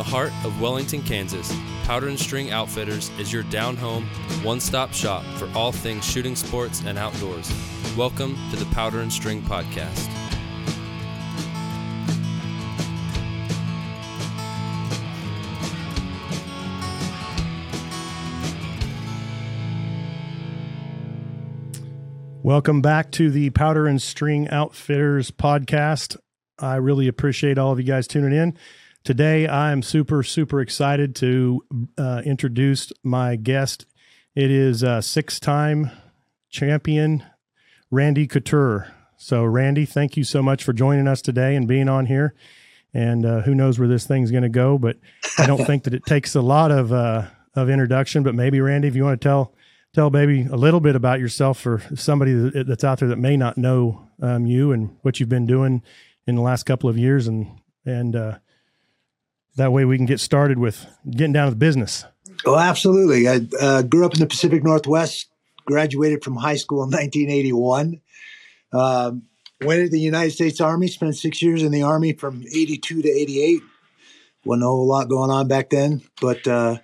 [0.00, 4.06] the heart of Wellington, Kansas, Powder and String Outfitters is your down home,
[4.42, 7.52] one stop shop for all things shooting sports and outdoors.
[7.98, 10.08] Welcome to the Powder and String Podcast.
[22.42, 26.16] Welcome back to the Powder and String Outfitters podcast.
[26.58, 28.56] I really appreciate all of you guys tuning in.
[29.02, 31.64] Today, I am super, super excited to
[31.96, 33.86] uh, introduce my guest.
[34.34, 35.90] It is a six time
[36.50, 37.24] champion,
[37.90, 38.92] Randy Couture.
[39.16, 42.34] So, Randy, thank you so much for joining us today and being on here.
[42.92, 44.98] And uh, who knows where this thing's going to go, but
[45.38, 48.22] I don't think that it takes a lot of uh, of introduction.
[48.22, 49.54] But maybe, Randy, if you want to tell
[49.94, 53.56] tell baby a little bit about yourself for somebody that's out there that may not
[53.56, 55.82] know um, you and what you've been doing
[56.26, 57.46] in the last couple of years and
[57.86, 58.38] and uh,
[59.60, 62.04] that way we can get started with getting down to the business
[62.46, 65.28] oh absolutely i uh, grew up in the pacific northwest
[65.66, 68.00] graduated from high school in 1981
[68.72, 69.22] um,
[69.62, 73.08] went into the united states army spent six years in the army from 82 to
[73.08, 73.62] 88
[74.44, 76.78] wasn't a whole lot going on back then but uh,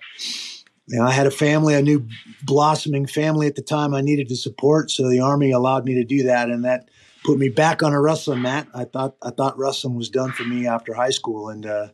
[0.87, 2.07] you know, I had a family, a new
[2.45, 4.91] blossoming family at the time I needed to support.
[4.91, 6.49] So the Army allowed me to do that.
[6.49, 6.89] And that
[7.25, 8.69] put me back on a wrestling mat.
[8.73, 11.49] I thought, I thought wrestling was done for me after high school.
[11.49, 11.89] And, uh,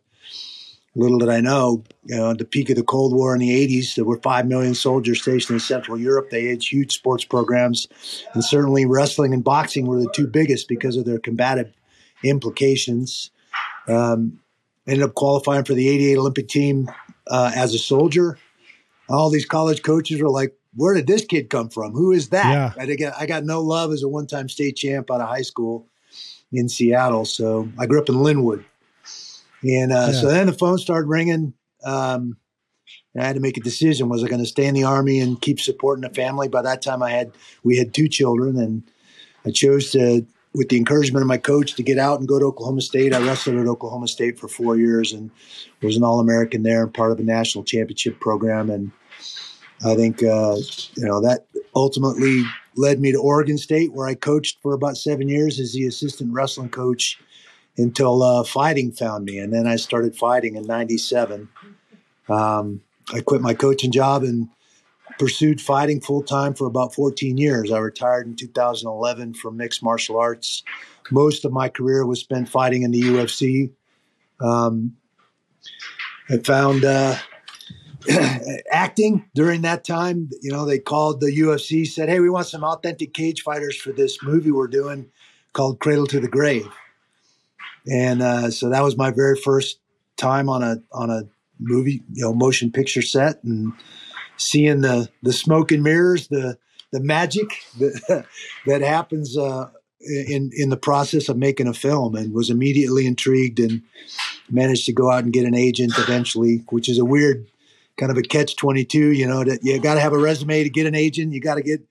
[0.94, 3.66] little did I know, you know, at the peak of the Cold War in the
[3.66, 6.30] 80s, there were 5 million soldiers stationed in Central Europe.
[6.30, 7.88] They had huge sports programs.
[8.34, 11.72] And certainly wrestling and boxing were the two biggest because of their combative
[12.22, 13.30] implications.
[13.88, 14.40] Um,
[14.86, 16.90] ended up qualifying for the 88 Olympic team
[17.26, 18.38] uh, as a soldier
[19.12, 21.92] all these college coaches were like, where did this kid come from?
[21.92, 22.50] Who is that?
[22.50, 22.82] Yeah.
[22.82, 25.42] I, got, I got no love as a one time state champ out of high
[25.42, 25.86] school
[26.50, 27.24] in Seattle.
[27.24, 28.64] So I grew up in Lynnwood.
[29.64, 30.20] And uh, yeah.
[30.20, 31.54] so then the phone started ringing.
[31.84, 32.36] Um,
[33.18, 34.08] I had to make a decision.
[34.08, 36.48] Was I going to stay in the army and keep supporting the family?
[36.48, 37.32] By that time, I had
[37.62, 38.82] we had two children, and
[39.44, 42.46] I chose to, with the encouragement of my coach, to get out and go to
[42.46, 43.14] Oklahoma State.
[43.14, 45.30] I wrestled at Oklahoma State for four years and
[45.82, 48.70] was an All American there and part of a national championship program.
[48.70, 48.92] And
[49.84, 50.56] I think uh,
[50.96, 52.44] you know that ultimately
[52.76, 56.32] led me to Oregon State, where I coached for about seven years as the assistant
[56.32, 57.18] wrestling coach
[57.76, 61.48] until uh, fighting found me, and then I started fighting in '97.
[62.28, 64.48] Um, I quit my coaching job and
[65.18, 67.70] pursued fighting full time for about 14 years.
[67.70, 70.62] I retired in 2011 from mixed martial arts.
[71.10, 73.70] Most of my career was spent fighting in the UFC.
[74.40, 74.96] Um,
[76.30, 77.16] I found uh,
[78.70, 80.30] acting during that time.
[80.40, 83.92] You know, they called the UFC, said, "Hey, we want some authentic cage fighters for
[83.92, 85.10] this movie we're doing
[85.52, 86.70] called Cradle to the Grave."
[87.90, 89.78] And uh, so that was my very first
[90.16, 91.22] time on a on a
[91.58, 93.72] movie, you know, motion picture set, and
[94.36, 96.58] seeing the the smoke and mirrors, the
[96.92, 97.48] the magic
[97.78, 98.26] that
[98.66, 99.70] that happens uh,
[100.00, 103.82] in in the process of making a film, and was immediately intrigued and
[104.50, 107.46] managed to go out and get an agent eventually, which is a weird
[107.98, 110.70] kind of a catch 22 you know that you got to have a resume to
[110.70, 111.86] get an agent you got to get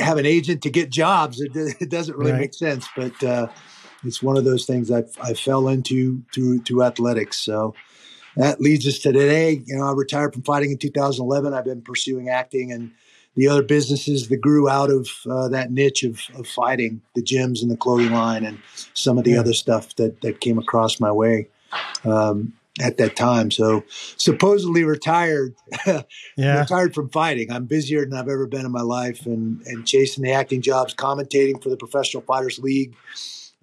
[0.00, 1.50] have an agent to get jobs it,
[1.80, 2.42] it doesn't really right.
[2.42, 3.48] make sense but uh,
[4.04, 7.74] it's one of those things I, I fell into through through athletics so
[8.36, 11.82] that leads us to today you know i retired from fighting in 2011 i've been
[11.82, 12.90] pursuing acting and
[13.34, 17.60] the other businesses that grew out of uh, that niche of, of fighting the gyms
[17.60, 18.58] and the clothing line and
[18.94, 19.40] some of the yeah.
[19.40, 21.48] other stuff that that came across my way
[22.04, 23.50] um, at that time.
[23.50, 23.84] So
[24.16, 25.54] supposedly retired,
[26.36, 26.60] yeah.
[26.60, 27.50] retired from fighting.
[27.50, 30.94] I'm busier than I've ever been in my life and, and chasing the acting jobs,
[30.94, 32.94] commentating for the Professional Fighters League,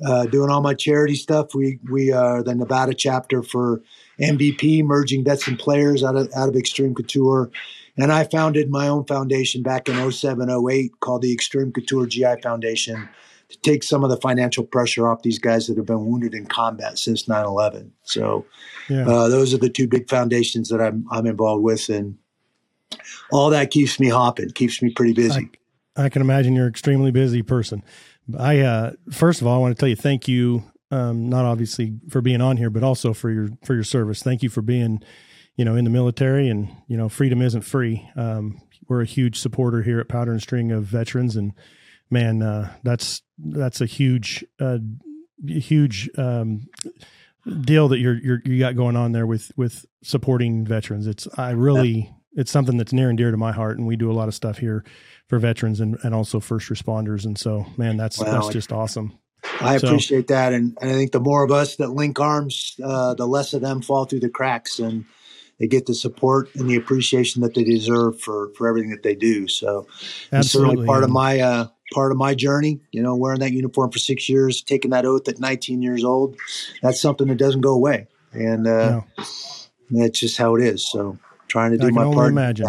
[0.06, 1.54] uh, doing all my charity stuff.
[1.54, 3.82] We, we are the Nevada chapter for
[4.20, 7.52] MVP, merging vets and players out of, out of Extreme Couture.
[7.98, 12.42] And I founded my own foundation back in 07, 08 called the Extreme Couture GI
[12.42, 13.08] Foundation
[13.50, 16.46] to take some of the financial pressure off these guys that have been wounded in
[16.46, 18.46] combat since 9-11 so
[18.90, 19.08] yeah.
[19.08, 22.18] uh, those are the two big foundations that I'm, I'm involved with and
[23.32, 25.50] all that keeps me hopping keeps me pretty busy
[25.96, 27.84] I, I can imagine you're an extremely busy person
[28.38, 32.00] i uh, first of all i want to tell you thank you um, not obviously
[32.10, 34.22] for being on here but also for your for your service.
[34.22, 35.02] Thank you for being
[35.56, 38.08] you know in the military and you know freedom isn't free.
[38.16, 41.54] Um, we're a huge supporter here at powder and string of veterans and
[42.14, 44.78] man, uh, that's that's a huge, uh,
[45.46, 46.68] huge um,
[47.62, 51.08] deal that you're, you're you got going on there with with supporting veterans.
[51.08, 54.10] It's I really it's something that's near and dear to my heart, and we do
[54.10, 54.86] a lot of stuff here
[55.28, 57.26] for veterans and, and also first responders.
[57.26, 58.32] And so, man, that's wow.
[58.32, 59.18] that's just awesome.
[59.60, 62.80] I appreciate so, that, and, and, I think the more of us that link arms,
[62.84, 65.06] uh, the less of them fall through the cracks, and
[65.60, 69.16] they get the support and the appreciation that they deserve for for everything that they
[69.16, 69.48] do.
[69.48, 69.88] So,
[70.32, 71.06] it's certainly part yeah.
[71.06, 72.80] of my uh, part of my journey.
[72.92, 76.38] You know, wearing that uniform for six years, taking that oath at 19 years old,
[76.82, 79.26] that's something that doesn't go away, and uh, no.
[79.92, 80.90] that's just how it is.
[80.90, 81.18] So,
[81.48, 82.32] trying to do I my part.
[82.32, 82.66] Imagine.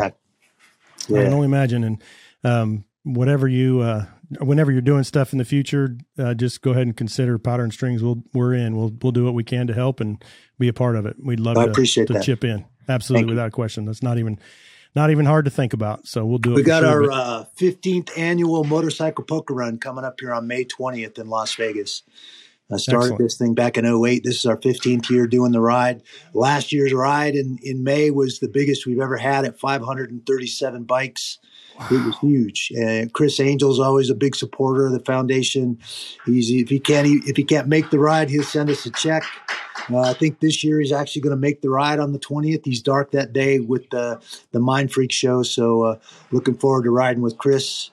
[1.08, 1.20] Yeah.
[1.20, 2.02] I can only imagine, and
[2.44, 4.06] um, whatever you uh,
[4.40, 7.72] whenever you're doing stuff in the future, uh, just go ahead and consider powder and
[7.72, 8.02] strings.
[8.02, 8.76] We'll we're in.
[8.76, 10.22] We'll we'll do what we can to help and
[10.58, 11.16] be a part of it.
[11.22, 12.24] We'd love I to, appreciate to that.
[12.24, 12.64] chip in.
[12.88, 13.52] Absolutely, Thank without you.
[13.52, 13.84] question.
[13.84, 14.38] That's not even
[14.94, 16.06] not even hard to think about.
[16.06, 16.56] So we'll do it.
[16.56, 20.64] We got sure, our uh, 15th annual motorcycle poker run coming up here on May
[20.64, 22.02] 20th in Las Vegas.
[22.72, 23.22] I started Excellent.
[23.22, 24.24] this thing back in 08.
[24.24, 26.02] This is our 15th year doing the ride.
[26.32, 31.38] Last year's ride in, in May was the biggest we've ever had at 537 bikes.
[31.90, 32.72] It was huge.
[32.76, 35.78] And Criss Angel's always a big supporter of the foundation.
[36.24, 39.24] He's if he can't if he can't make the ride, he'll send us a check.
[39.90, 42.64] Uh, I think this year he's actually going to make the ride on the 20th.
[42.64, 44.20] He's dark that day with the
[44.52, 45.42] the Mindfreak show.
[45.42, 45.98] So uh,
[46.30, 47.90] looking forward to riding with Criss.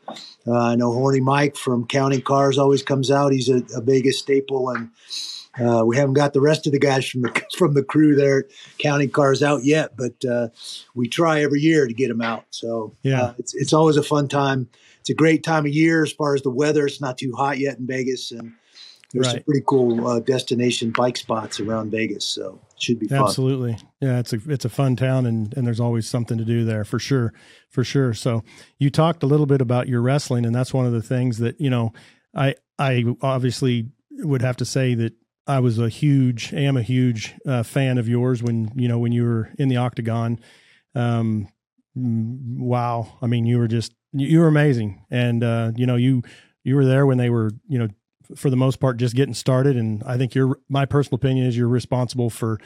[0.47, 3.33] Uh, I know Horny Mike from Counting Cars always comes out.
[3.33, 4.89] He's a, a Vegas staple and
[5.59, 8.45] uh, we haven't got the rest of the guys from the from the crew there
[8.77, 10.49] counting cars out yet, but uh,
[10.95, 12.45] we try every year to get them out.
[12.51, 14.69] So yeah, uh, it's it's always a fun time.
[15.01, 16.85] It's a great time of year as far as the weather.
[16.85, 18.53] It's not too hot yet in Vegas, and
[19.11, 19.35] there's right.
[19.35, 22.25] some pretty cool uh, destination bike spots around Vegas.
[22.25, 23.23] So it should be fun.
[23.23, 24.19] Absolutely, yeah.
[24.19, 26.99] It's a it's a fun town, and and there's always something to do there for
[26.99, 27.33] sure,
[27.69, 28.13] for sure.
[28.13, 28.43] So
[28.77, 31.59] you talked a little bit about your wrestling, and that's one of the things that
[31.59, 31.91] you know.
[32.33, 35.13] I I obviously would have to say that
[35.47, 39.11] I was a huge, am a huge uh, fan of yours when you know when
[39.11, 40.39] you were in the octagon.
[40.95, 41.47] Um,
[41.97, 46.21] mm, wow, I mean, you were just you were amazing, and uh, you know you
[46.63, 47.87] you were there when they were you know
[48.35, 51.57] for the most part just getting started, and I think you're my personal opinion is
[51.57, 52.59] you're responsible for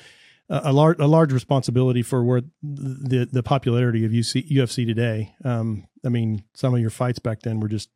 [0.50, 5.34] a, a large a large responsibility for where the the popularity of UC, UFC today.
[5.44, 7.90] Um, I mean, some of your fights back then were just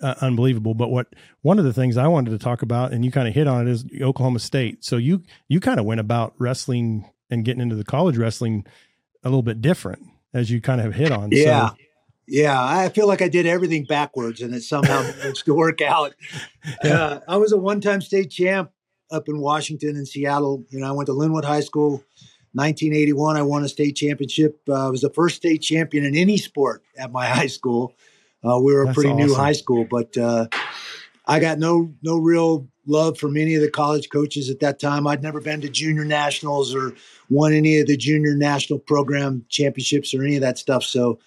[0.00, 0.74] uh, unbelievable.
[0.74, 3.34] But what one of the things I wanted to talk about, and you kind of
[3.34, 4.84] hit on it, is Oklahoma State.
[4.84, 8.64] So you you kind of went about wrestling and getting into the college wrestling
[9.24, 10.02] a little bit different,
[10.32, 11.30] as you kind of have hit on.
[11.32, 11.70] Yeah.
[11.70, 11.76] So,
[12.30, 16.12] yeah, I feel like I did everything backwards, and it somehow managed to work out.
[16.84, 18.70] Uh, I was a one-time state champ
[19.10, 20.64] up in Washington and Seattle.
[20.68, 22.04] You know, I went to Lynnwood High School.
[22.52, 24.60] 1981, I won a state championship.
[24.68, 27.94] Uh, I was the first state champion in any sport at my high school.
[28.44, 29.26] Uh, we were That's a pretty awesome.
[29.26, 30.46] new high school, but uh,
[31.26, 35.06] I got no no real love from any of the college coaches at that time.
[35.06, 36.94] I'd never been to junior nationals or
[37.28, 40.82] won any of the junior national program championships or any of that stuff.
[40.84, 41.18] So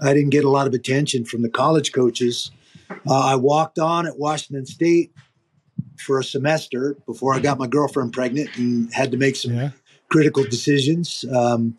[0.00, 2.50] I didn't get a lot of attention from the college coaches.
[3.06, 5.12] Uh, I walked on at Washington State
[5.98, 9.70] for a semester before I got my girlfriend pregnant and had to make some yeah.
[10.10, 11.24] critical decisions.
[11.32, 11.78] Um,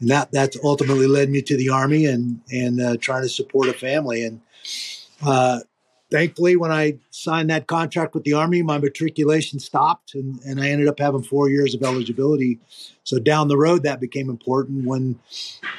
[0.00, 3.68] and that that's ultimately led me to the army and and uh, trying to support
[3.68, 4.24] a family.
[4.24, 4.40] And
[5.24, 5.60] uh,
[6.10, 10.68] thankfully, when I signed that contract with the army, my matriculation stopped, and and I
[10.68, 12.58] ended up having four years of eligibility.
[13.04, 15.18] So down the road, that became important when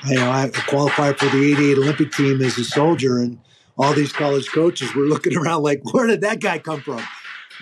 [0.08, 3.40] you know I qualified for the '88 Olympic team as a soldier, and
[3.78, 7.04] all these college coaches were looking around like, where did that guy come from?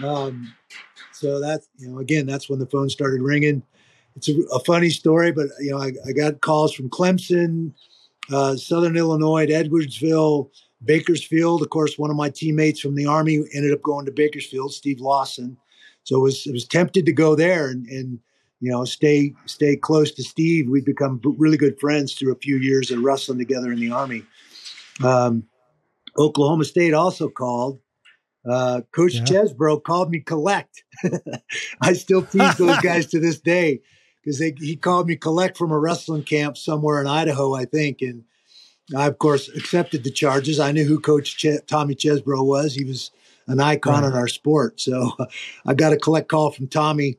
[0.03, 0.53] Um,
[1.11, 3.63] so that's you know again, that's when the phone started ringing
[4.15, 7.73] it's a, a, funny story, but you know, I, I got calls from Clemson,
[8.31, 10.49] uh, Southern Illinois, Edwardsville,
[10.83, 11.61] Bakersfield.
[11.61, 15.01] Of course, one of my teammates from the Army ended up going to Bakersfield, Steve
[15.01, 15.57] Lawson.
[16.03, 18.19] So it was it was tempted to go there and, and
[18.61, 20.69] you know stay stay close to Steve.
[20.69, 24.23] We'd become really good friends through a few years of wrestling together in the Army.
[25.03, 25.43] Um,
[26.17, 27.79] Oklahoma State also called.
[28.47, 29.23] Uh, Coach yeah.
[29.23, 30.83] Chesbro called me collect.
[31.81, 33.81] I still tease those guys to this day
[34.25, 38.23] because he called me collect from a wrestling camp somewhere in Idaho, I think, and
[38.95, 40.59] I of course accepted the charges.
[40.59, 43.11] I knew who Coach Ch- Tommy Chesbro was; he was
[43.47, 44.09] an icon right.
[44.09, 44.81] in our sport.
[44.81, 45.11] So
[45.65, 47.17] I got a collect call from Tommy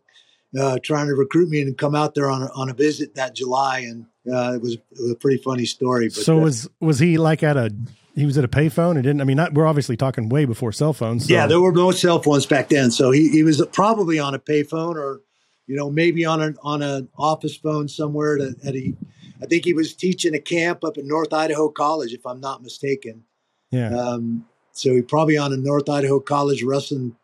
[0.58, 3.34] uh, trying to recruit me and come out there on a, on a visit that
[3.34, 6.08] July, and uh, it, was, it, was, a pretty funny story.
[6.08, 7.72] But, so uh, was was he like at a
[8.16, 10.72] he was at a payphone and didn't I mean not, we're obviously talking way before
[10.72, 11.26] cell phones.
[11.26, 11.34] So.
[11.34, 14.38] Yeah, there were no cell phones back then, so he, he was probably on a
[14.38, 15.20] payphone or
[15.66, 18.94] you know, maybe on an on an office phone somewhere at, at a,
[19.42, 22.62] I think he was teaching a camp up at North Idaho College, if I'm not
[22.62, 23.24] mistaken.
[23.70, 23.94] Yeah.
[23.94, 27.16] Um, so he probably on a North Idaho College wrestling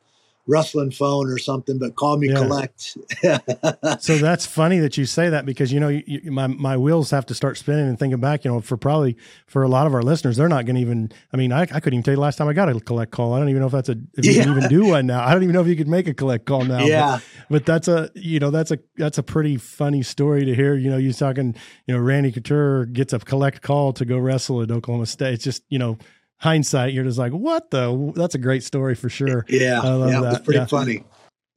[0.46, 2.34] rustling phone or something, but call me yeah.
[2.34, 2.96] collect.
[4.02, 7.10] so that's funny that you say that because you know you, you, my my wheels
[7.10, 8.44] have to start spinning and thinking back.
[8.44, 11.12] You know, for probably for a lot of our listeners, they're not going to even.
[11.32, 13.34] I mean, I, I couldn't even tell you last time I got a collect call.
[13.34, 15.24] I don't even know if that's a if you can even do one now.
[15.24, 16.84] I don't even know if you could make a collect call now.
[16.84, 20.54] Yeah, but, but, that's a you know that's a that's a pretty funny story to
[20.54, 20.74] hear.
[20.74, 21.54] You know, you're talking.
[21.86, 25.34] You know, Randy Couture gets a collect call to go wrestle at Oklahoma State.
[25.34, 25.98] It's just you know
[26.42, 28.12] hindsight, you're just like, what the?
[28.14, 29.46] That's a great story for sure.
[29.52, 30.32] Yeah, I love yeah, that.
[30.34, 30.66] It's pretty yeah.
[30.66, 31.04] funny.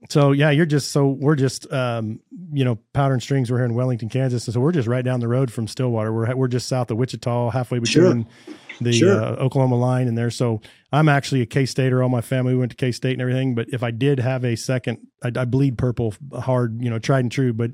[0.09, 2.19] So yeah, you're just so we're just um,
[2.51, 3.49] you know powder and strings.
[3.49, 6.13] We're here in Wellington, Kansas, so we're just right down the road from Stillwater.
[6.13, 8.53] We're we're just south of Wichita, halfway between sure.
[8.81, 9.23] the sure.
[9.23, 10.29] uh, Oklahoma line and there.
[10.29, 10.61] So
[10.91, 12.03] I'm actually a K Stater.
[12.03, 13.55] All my family we went to K State and everything.
[13.55, 17.21] But if I did have a second, I, I bleed purple hard, you know, tried
[17.21, 17.53] and true.
[17.53, 17.71] But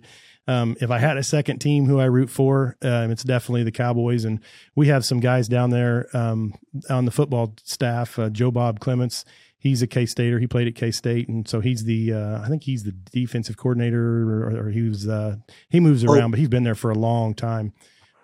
[0.47, 3.71] um, if I had a second team who I root for, um, it's definitely the
[3.71, 4.25] Cowboys.
[4.25, 4.39] And
[4.75, 6.53] we have some guys down there um,
[6.89, 8.17] on the football staff.
[8.17, 9.23] Uh, Joe Bob Clements,
[9.57, 10.39] he's a K Stater.
[10.39, 13.57] He played at K State, and so he's the uh, I think he's the defensive
[13.57, 15.37] coordinator, or, or he was uh,
[15.69, 16.11] he moves oh.
[16.11, 16.29] around, oh.
[16.31, 17.73] but he's been there for a long time.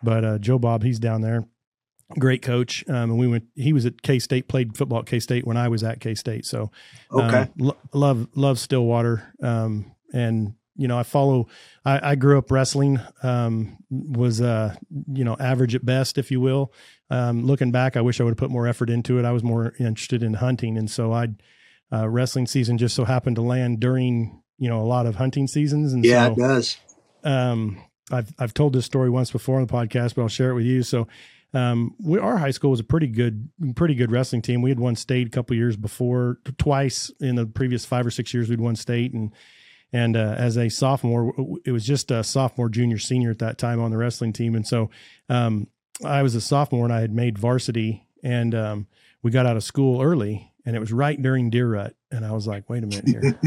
[0.03, 1.47] But uh, Joe Bob, he's down there.
[2.17, 3.45] Great coach, um, and we went.
[3.55, 6.15] He was at K State, played football at K State when I was at K
[6.15, 6.45] State.
[6.45, 6.71] So,
[7.11, 11.47] okay, um, lo- love love Stillwater, um, and you know, I follow.
[11.83, 12.99] I, I grew up wrestling.
[13.23, 14.75] Um, was uh,
[15.11, 16.71] you know, average at best, if you will.
[17.09, 19.25] Um, looking back, I wish I would have put more effort into it.
[19.25, 21.29] I was more interested in hunting, and so I
[21.91, 25.47] uh, wrestling season just so happened to land during you know a lot of hunting
[25.47, 25.93] seasons.
[25.93, 26.77] And yeah, so, it does.
[27.23, 27.81] Um,
[28.11, 30.65] I've I've told this story once before on the podcast, but I'll share it with
[30.65, 30.83] you.
[30.83, 31.07] So,
[31.53, 34.61] um, we, our high school was a pretty good, pretty good wrestling team.
[34.61, 38.33] We had won state a couple years before, twice in the previous five or six
[38.33, 39.31] years we'd won state, and
[39.93, 41.33] and uh, as a sophomore,
[41.65, 44.55] it was just a sophomore, junior, senior at that time on the wrestling team.
[44.55, 44.89] And so
[45.29, 45.67] um,
[46.03, 48.87] I was a sophomore and I had made varsity, and um,
[49.23, 51.95] we got out of school early, and it was right during deer rut.
[52.11, 53.39] And I was like, wait a minute here.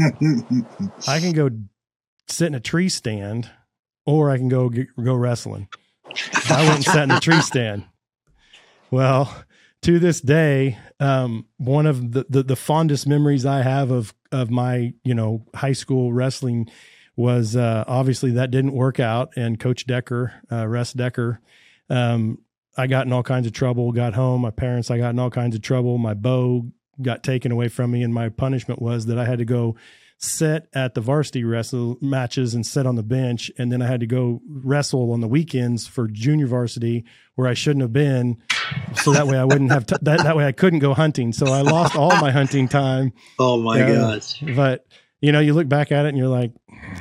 [1.07, 1.49] I can go
[2.27, 3.49] sit in a tree stand,
[4.05, 5.67] or I can go get, go wrestling.
[6.49, 7.85] I went and sat in the tree stand.
[8.89, 9.43] Well,
[9.83, 14.49] to this day, um, one of the, the, the fondest memories I have of of
[14.49, 16.69] my you know high school wrestling
[17.15, 21.39] was uh, obviously that didn't work out, and Coach Decker, uh, Russ Decker,
[21.89, 22.39] um,
[22.77, 23.91] I got in all kinds of trouble.
[23.91, 25.97] Got home, my parents, I got in all kinds of trouble.
[25.97, 26.67] My bow
[27.01, 29.75] got taken away from me, and my punishment was that I had to go
[30.21, 33.51] sit at the varsity wrestle matches and sit on the bench.
[33.57, 37.55] And then I had to go wrestle on the weekends for junior varsity where I
[37.55, 38.37] shouldn't have been.
[39.01, 41.33] So that way I wouldn't have, t- that, that way I couldn't go hunting.
[41.33, 43.13] So I lost all my hunting time.
[43.39, 44.39] Oh my uh, gosh.
[44.55, 44.85] But
[45.19, 46.51] you know, you look back at it and you're like,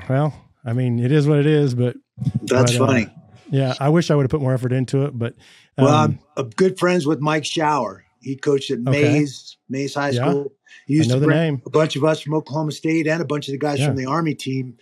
[0.08, 0.34] well,
[0.64, 1.96] I mean, it is what it is, but
[2.42, 3.08] that's but, uh, funny.
[3.50, 3.74] Yeah.
[3.78, 5.34] I wish I would have put more effort into it, but,
[5.76, 8.04] um, well, I'm, I'm good friends with Mike Shower.
[8.20, 9.02] He coached at okay.
[9.02, 10.52] Maize, Maize High School.
[10.86, 11.62] He used to bring name.
[11.66, 13.86] a bunch of us from Oklahoma State and a bunch of the guys yeah.
[13.86, 14.76] from the Army team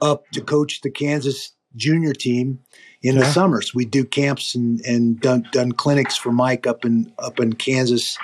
[0.00, 2.60] up to coach the Kansas junior team
[3.02, 3.20] in yeah.
[3.20, 3.74] the summers.
[3.74, 8.16] We do camps and and done, done clinics for Mike up in up in Kansas,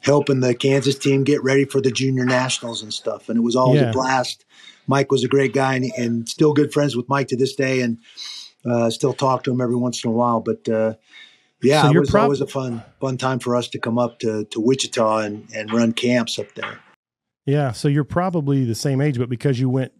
[0.00, 3.28] helping the Kansas team get ready for the junior nationals and stuff.
[3.28, 3.90] And it was always yeah.
[3.90, 4.44] a blast.
[4.86, 7.80] Mike was a great guy and, and, still good friends with Mike to this day,
[7.80, 7.98] and
[8.68, 10.40] uh, still talk to him every once in a while.
[10.40, 10.94] But uh,
[11.62, 14.18] yeah, so it was prob- always a fun fun time for us to come up
[14.20, 16.80] to, to Wichita and, and run camps up there.
[17.46, 19.92] Yeah, so you're probably the same age, but because you went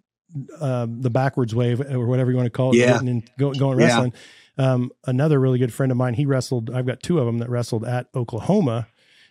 [0.61, 2.99] uh, the backwards way or whatever you want to call it, yeah.
[2.99, 4.13] and go, going wrestling.
[4.57, 4.73] Yeah.
[4.73, 6.71] Um, another really good friend of mine, he wrestled.
[6.71, 8.89] I've got two of them that wrestled at Oklahoma,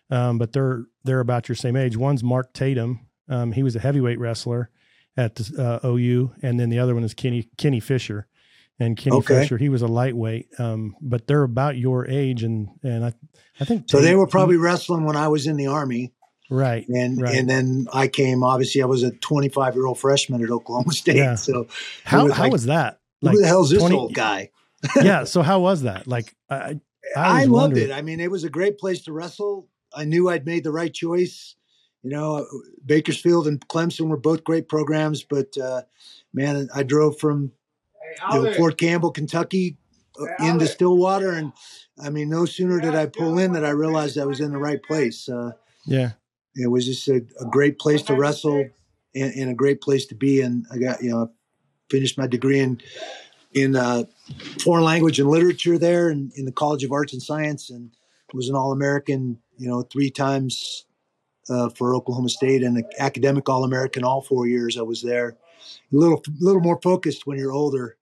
[0.09, 1.95] um, but they're they're about your same age.
[1.98, 3.01] One's Mark Tatum.
[3.27, 4.69] Um, he was a heavyweight wrestler
[5.15, 8.27] at uh, OU, and then the other one is Kenny Kenny Fisher
[8.79, 9.41] and Kenny okay.
[9.41, 9.57] Fisher.
[9.57, 13.13] He was a lightweight, um, but they're about your age, and and I
[13.59, 14.01] I think so.
[14.01, 16.13] they were probably wrestling when I was in the army,
[16.50, 16.88] right?
[16.88, 17.36] And right.
[17.36, 18.43] and then I came.
[18.43, 21.17] Obviously, I was a 25 year old freshman at Oklahoma State.
[21.17, 21.36] Yeah.
[21.36, 21.67] So
[22.03, 23.00] how was how like, was that?
[23.21, 24.51] Like who the hell's this 20, old guy?
[25.01, 25.25] yeah.
[25.25, 26.07] So how was that?
[26.07, 26.79] Like I
[27.15, 27.91] I, I loved it.
[27.91, 29.67] I mean, it was a great place to wrestle.
[29.93, 31.55] I knew I'd made the right choice.
[32.03, 32.45] You know,
[32.86, 35.81] Bakersfield and Clemson were both great programs, but uh,
[36.33, 37.51] man, I drove from
[38.31, 39.77] you know, Fort Campbell, Kentucky,
[40.19, 41.53] uh, into Stillwater, and
[42.01, 44.57] I mean, no sooner did I pull in that I realized I was in the
[44.57, 45.29] right place.
[45.29, 45.51] Uh,
[45.85, 46.11] yeah,
[46.55, 48.65] it was just a, a great place to wrestle
[49.15, 50.41] and, and, a great place to be.
[50.41, 51.31] And I got you know
[51.89, 52.81] finished my degree in
[53.53, 54.03] in uh,
[54.61, 57.91] foreign language and literature there, and in the College of Arts and Science, and
[58.33, 59.39] was an All American.
[59.57, 60.85] You know, three times
[61.49, 65.37] uh, for Oklahoma State and an academic All American all four years I was there.
[65.91, 67.97] A little little more focused when you're older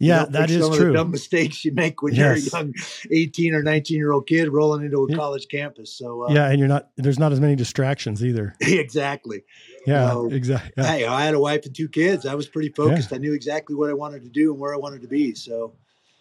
[0.00, 0.86] Yeah, that is some true.
[0.86, 2.50] Of the dumb mistakes you make when Yes.
[2.50, 2.74] you're a young
[3.10, 5.92] 18 or 19 year old kid rolling into a college campus.
[5.96, 6.88] So uh, yeah, and you're not.
[6.96, 8.54] There's not as many distractions either.
[8.60, 9.44] exactly.
[9.86, 10.82] Yeah, exactly.
[10.82, 12.24] Hey, I had a wife and two kids.
[12.24, 13.12] I was pretty focused.
[13.12, 15.34] I knew exactly what I wanted to do and where I wanted to be.
[15.34, 15.74] So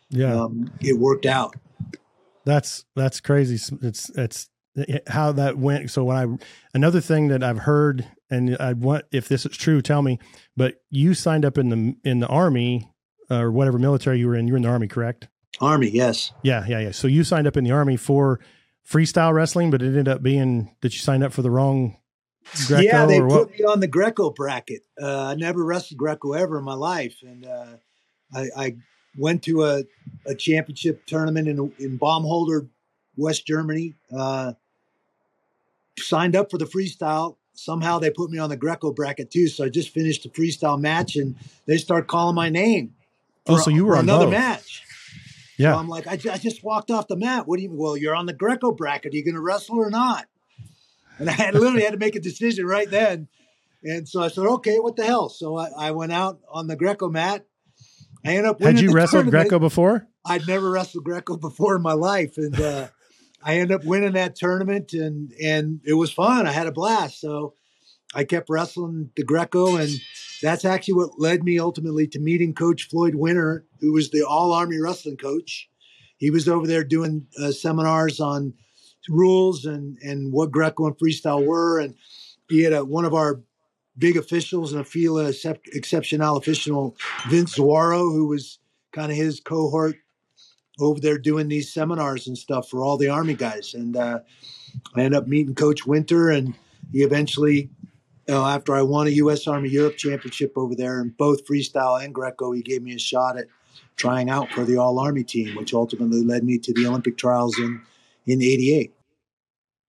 [0.09, 1.55] Yeah, um, it worked out.
[2.45, 3.55] that's that's crazy.
[3.81, 4.49] It's it's
[5.07, 5.89] how that went.
[5.91, 6.37] So when I
[6.73, 10.19] another thing that I've heard, and I want if this is true, tell me.
[10.57, 12.89] But you signed up in the in the army
[13.29, 14.47] or whatever military you were in.
[14.47, 15.27] You were in the army, correct?
[15.61, 16.31] Army, yes.
[16.43, 16.91] Yeah, yeah, yeah.
[16.91, 18.39] So you signed up in the army for
[18.87, 21.97] freestyle wrestling, but it ended up being that you signed up for the wrong
[22.67, 23.51] Greco yeah, they put what?
[23.51, 24.81] me on the Greco bracket.
[24.99, 27.75] Uh, I never wrestled Greco ever in my life, and uh,
[28.33, 28.75] I, I
[29.17, 29.83] went to a,
[30.25, 32.67] a championship tournament in in Baumholder,
[33.15, 33.95] West Germany.
[34.15, 34.53] Uh,
[35.99, 37.37] signed up for the freestyle.
[37.53, 39.47] Somehow they put me on the Greco bracket too.
[39.47, 41.35] So I just finished the freestyle match, and
[41.67, 42.95] they start calling my name.
[43.53, 44.33] Oh, so you were on another both.
[44.33, 44.83] match.
[45.57, 45.73] Yeah.
[45.73, 47.47] So I'm like, I, I just walked off the mat.
[47.47, 47.69] What do you?
[47.69, 47.77] mean?
[47.77, 49.13] Well, you're on the Greco bracket.
[49.13, 50.25] Are you going to wrestle or not?
[51.17, 53.27] And I had, literally had to make a decision right then.
[53.83, 55.29] And so I said, okay, what the hell?
[55.29, 57.45] So I, I went out on the Greco mat.
[58.25, 59.49] I ended up winning Had you wrestled tournament.
[59.49, 60.07] Greco before?
[60.25, 62.87] I'd never wrestled Greco before in my life, and uh,
[63.43, 66.45] I ended up winning that tournament, and and it was fun.
[66.45, 67.21] I had a blast.
[67.21, 67.53] So
[68.13, 69.89] I kept wrestling the Greco, and
[70.41, 74.51] that's actually what led me ultimately to meeting Coach Floyd Winter, who was the All
[74.51, 75.69] Army wrestling coach.
[76.17, 78.53] He was over there doing uh, seminars on
[79.07, 81.95] rules and and what Greco and freestyle were, and
[82.49, 83.41] he had a, one of our
[83.97, 85.33] big officials and a FILA
[85.73, 86.95] exceptional official,
[87.29, 88.59] Vince Zuaro, who was
[88.91, 89.97] kind of his cohort
[90.79, 93.73] over there doing these seminars and stuff for all the Army guys.
[93.73, 94.19] And uh,
[94.95, 96.55] I ended up meeting Coach Winter, and
[96.91, 97.69] he eventually,
[98.29, 99.47] you know, after I won a U.S.
[99.47, 103.39] Army Europe Championship over there in both freestyle and Greco, he gave me a shot
[103.39, 103.47] at
[103.95, 107.57] trying out for the All Army team, which ultimately led me to the Olympic trials
[107.57, 107.81] in
[108.27, 108.93] in '88.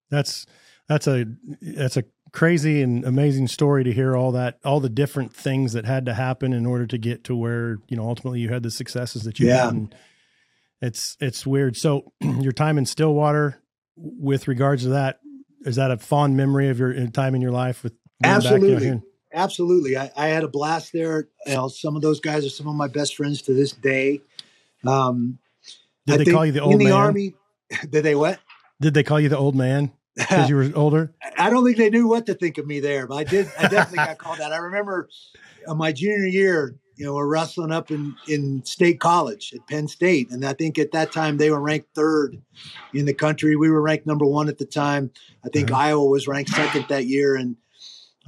[0.08, 0.46] That's
[0.88, 1.26] that's a
[1.60, 5.84] that's a crazy and amazing story to hear all that all the different things that
[5.84, 8.70] had to happen in order to get to where you know ultimately you had the
[8.70, 9.66] successes that you Yeah.
[9.66, 9.74] had.
[9.74, 9.94] And
[10.80, 11.76] it's it's weird.
[11.76, 13.60] So your time in Stillwater,
[13.96, 15.20] with regards to that,
[15.66, 18.68] is that a fond memory of your time in your life with going back, you
[18.68, 19.02] know, Absolutely.
[19.32, 19.96] Absolutely.
[19.96, 21.28] I, I had a blast there.
[21.46, 24.20] You know, some of those guys are some of my best friends to this day.
[24.86, 25.38] Um,
[26.06, 26.92] Did I they call you the old in old the man?
[26.94, 27.34] Army?
[27.90, 28.40] Did they what?
[28.80, 31.12] Did they call you the old man because you were older?
[31.38, 33.46] I don't think they knew what to think of me there, but I did.
[33.58, 34.52] I definitely got called that.
[34.52, 35.08] I remember
[35.66, 36.76] uh, my junior year.
[36.96, 40.78] You know, we're wrestling up in in state college at Penn State, and I think
[40.78, 42.42] at that time they were ranked third
[42.92, 43.54] in the country.
[43.56, 45.10] We were ranked number one at the time.
[45.44, 45.80] I think Uh-huh.
[45.82, 47.56] Iowa was ranked second that year, and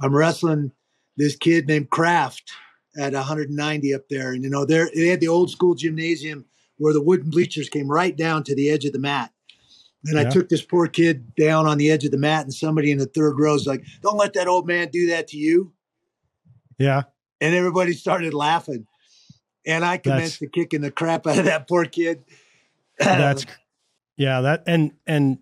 [0.03, 0.71] I'm wrestling
[1.15, 2.51] this kid named Kraft
[2.97, 6.45] at 190 up there, and you know, they had the old school gymnasium
[6.77, 9.31] where the wooden bleachers came right down to the edge of the mat.
[10.05, 12.91] And I took this poor kid down on the edge of the mat, and somebody
[12.91, 15.71] in the third row is like, "Don't let that old man do that to you."
[16.77, 17.03] Yeah.
[17.39, 18.85] And everybody started laughing,
[19.65, 22.25] and I commenced to kicking the crap out of that poor kid.
[22.99, 23.45] That's
[24.17, 25.37] yeah, that and and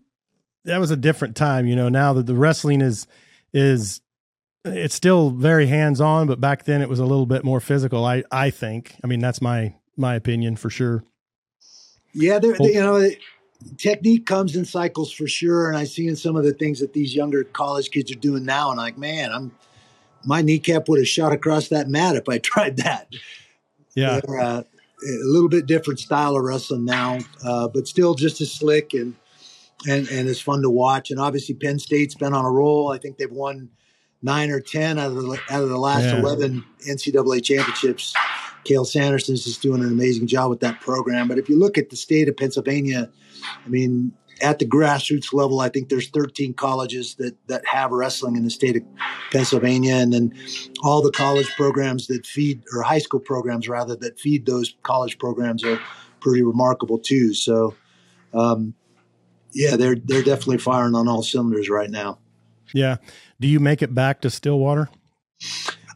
[0.65, 1.89] that was a different time, you know.
[1.89, 3.07] Now that the wrestling is
[3.53, 4.01] is
[4.65, 8.05] it's still very hands on, but back then it was a little bit more physical.
[8.05, 8.95] I I think.
[9.03, 11.03] I mean, that's my my opinion for sure.
[12.13, 13.09] Yeah, there, Well- you know,
[13.77, 15.69] technique comes in cycles for sure.
[15.69, 18.45] And I see in some of the things that these younger college kids are doing
[18.45, 19.51] now, and like, man, I'm
[20.23, 23.07] my kneecap would have shot across that mat if I tried that.
[23.95, 28.51] Yeah, uh, a little bit different style of wrestling now, uh, but still just as
[28.51, 29.15] slick and
[29.87, 31.09] and and it's fun to watch.
[31.11, 32.91] And obviously, Penn State's been on a roll.
[32.91, 33.69] I think they've won
[34.21, 36.19] nine or ten out of the out of the last Yeah.
[36.19, 38.13] eleven NCAA championships.
[38.65, 41.27] Cael Sanderson's just doing an amazing job with that program.
[41.27, 43.09] But if you look at the state of Pennsylvania,
[43.65, 48.35] I mean, at the grassroots level, I think there's 13 colleges that that have wrestling
[48.35, 48.83] in the state of
[49.31, 50.33] Pennsylvania, and then
[50.83, 55.17] all the college programs that feed, or high school programs rather, that feed those college
[55.17, 55.79] programs are
[56.19, 57.33] pretty remarkable too.
[57.33, 57.73] So,
[58.33, 58.75] um,
[59.53, 62.19] yeah, they're they're definitely firing on all cylinders right now.
[62.73, 62.97] yeah.
[63.41, 64.87] Do you make it back to Stillwater?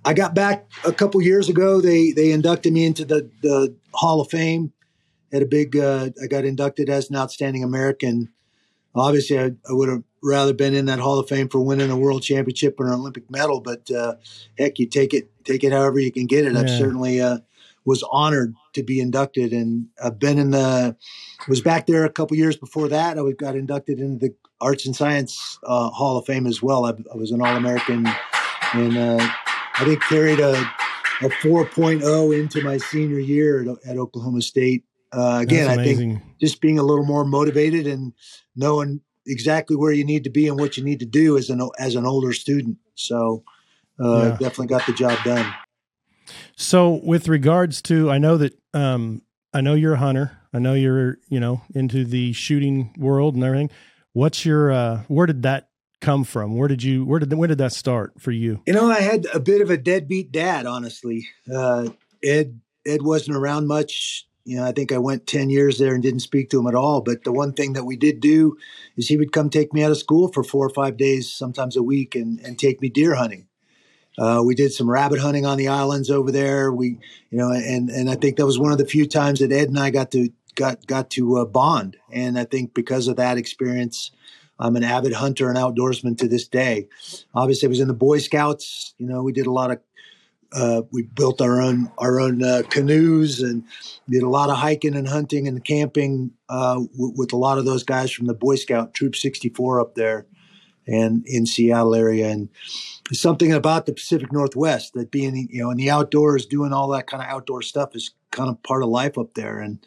[0.03, 1.79] I got back a couple years ago.
[1.79, 4.73] They they inducted me into the the Hall of Fame.
[5.31, 5.77] Had a big.
[5.77, 8.33] Uh, I got inducted as an outstanding American.
[8.95, 11.97] Obviously, I, I would have rather been in that Hall of Fame for winning a
[11.97, 13.61] world championship or an Olympic medal.
[13.61, 14.15] But uh,
[14.57, 16.55] heck, you take it take it however you can get it.
[16.55, 17.39] I've certainly uh,
[17.85, 20.95] was honored to be inducted, and I've been in the
[21.47, 23.19] was back there a couple years before that.
[23.19, 26.85] I got inducted into the Arts and Science uh, Hall of Fame as well.
[26.85, 28.07] I, I was an All American
[28.73, 29.27] and uh,
[29.75, 30.55] I think carried a
[31.21, 34.83] a 4.0 into my senior year at, at Oklahoma State.
[35.13, 38.11] Uh, again, I think just being a little more motivated and
[38.55, 41.67] knowing exactly where you need to be and what you need to do as an
[41.79, 42.77] as an older student.
[42.95, 43.43] So
[44.03, 44.29] uh, yeah.
[44.31, 45.53] definitely got the job done.
[46.57, 49.21] So with regards to, I know that um,
[49.53, 50.37] I know you're a hunter.
[50.53, 53.69] I know you're you know into the shooting world and everything.
[54.15, 55.67] What's your uh, where did that
[55.99, 56.57] come from?
[56.57, 58.61] Where did you where did when did that start for you?
[58.65, 60.65] You know, I had a bit of a deadbeat dad.
[60.65, 61.89] Honestly, uh,
[62.23, 64.25] Ed Ed wasn't around much.
[64.45, 66.75] You know, I think I went ten years there and didn't speak to him at
[66.75, 67.01] all.
[67.01, 68.55] But the one thing that we did do
[68.95, 71.75] is he would come take me out of school for four or five days, sometimes
[71.75, 73.47] a week, and and take me deer hunting.
[74.17, 76.71] Uh, we did some rabbit hunting on the islands over there.
[76.71, 76.99] We,
[77.31, 79.67] you know, and and I think that was one of the few times that Ed
[79.67, 81.97] and I got to got got to uh, bond.
[82.11, 84.11] And I think because of that experience,
[84.59, 86.87] I'm an avid hunter and outdoorsman to this day.
[87.33, 88.93] Obviously, I was in the Boy Scouts.
[88.97, 89.79] You know, we did a lot of.
[90.53, 93.63] Uh, we built our own our own uh, canoes and
[94.09, 97.65] did a lot of hiking and hunting and camping uh, w- with a lot of
[97.65, 100.25] those guys from the Boy Scout Troop 64 up there
[100.87, 102.29] and in Seattle area.
[102.29, 102.47] And
[103.11, 107.07] something about the Pacific Northwest that being you know in the outdoors, doing all that
[107.07, 109.59] kind of outdoor stuff is kind of part of life up there.
[109.59, 109.79] And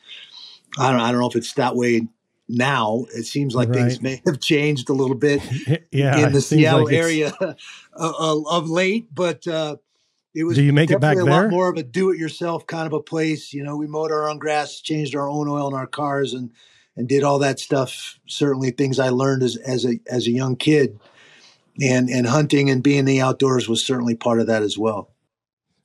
[0.78, 2.08] I don't I don't know if it's that way
[2.48, 3.06] now.
[3.14, 3.78] It seems like right.
[3.78, 5.42] things may have changed a little bit
[5.92, 7.32] yeah, in the Seattle like area
[7.92, 9.76] of, of, late, but uh,
[10.34, 11.26] it was do you make it back a there?
[11.26, 13.52] lot more of a do-it-yourself kind of a place.
[13.52, 16.50] You know, we mowed our own grass, changed our own oil in our cars, and
[16.96, 18.18] and did all that stuff.
[18.26, 20.98] Certainly, things I learned as as a as a young kid,
[21.80, 25.12] and and hunting and being in the outdoors was certainly part of that as well.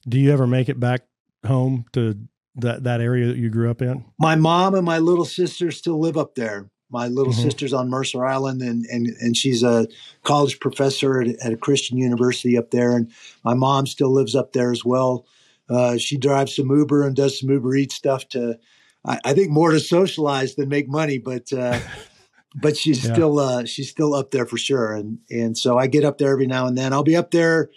[0.07, 1.03] Do you ever make it back
[1.45, 2.17] home to
[2.55, 4.05] that that area that you grew up in?
[4.19, 6.69] My mom and my little sister still live up there.
[6.89, 7.41] My little mm-hmm.
[7.41, 9.87] sister's on Mercer Island, and and and she's a
[10.23, 12.95] college professor at, at, a Christian university up there.
[12.95, 13.11] And
[13.43, 15.25] my mom still lives up there as well.
[15.69, 18.59] Uh, she drives some Uber and does some Uber Eats stuff to,
[19.03, 21.17] I, I think, more to socialize than make money.
[21.17, 21.79] But uh,
[22.55, 23.13] but she's yeah.
[23.13, 24.93] still uh, she's still up there for sure.
[24.93, 26.93] And and so I get up there every now and then.
[26.93, 27.71] I'll be up there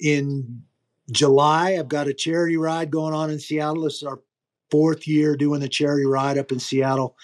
[0.00, 0.64] in
[1.10, 3.84] July, I've got a charity ride going on in Seattle.
[3.84, 4.20] This is our
[4.70, 7.16] fourth year doing the charity ride up in Seattle.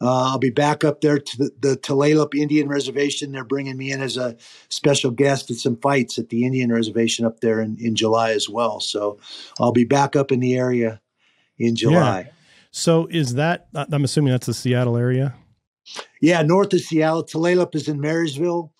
[0.00, 3.32] Uh, I'll be back up there to the, the Tulalip Indian Reservation.
[3.32, 4.36] They're bringing me in as a
[4.68, 8.48] special guest at some fights at the Indian Reservation up there in, in July as
[8.48, 8.80] well.
[8.80, 9.18] So
[9.58, 11.00] I'll be back up in the area
[11.58, 12.20] in July.
[12.20, 12.32] Yeah.
[12.70, 15.34] So is that, I'm assuming that's the Seattle area?
[16.20, 17.24] Yeah, north of Seattle.
[17.24, 18.72] Tulalip is in Marysville.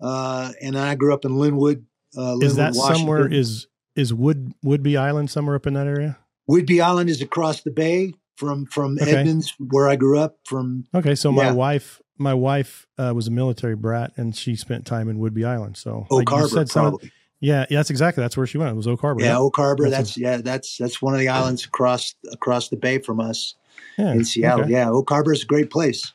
[0.00, 1.84] Uh, and I grew up in Lynnwood.
[2.16, 2.96] Uh, Lynnwood is that Washington.
[2.96, 3.66] somewhere is
[4.00, 6.18] is Wood Whidbey Island somewhere up in that area?
[6.50, 9.16] Whidbey Island is across the bay from from okay.
[9.16, 10.38] Edmonds, where I grew up.
[10.44, 14.86] From okay, so my wife my wife uh, was a military brat, and she spent
[14.86, 15.76] time in Whidbey Island.
[15.76, 17.12] So Oak like Harbor, probably.
[17.40, 18.72] yeah, yeah, that's exactly that's where she went.
[18.72, 19.22] It was Oak Harbor.
[19.22, 19.90] Yeah, Oak Harbor.
[19.90, 23.20] That's, that's a, yeah, that's that's one of the islands across across the bay from
[23.20, 23.54] us
[23.98, 24.64] yeah, in Seattle.
[24.64, 24.72] Okay.
[24.72, 26.12] Yeah, Oak Harbor is a great place.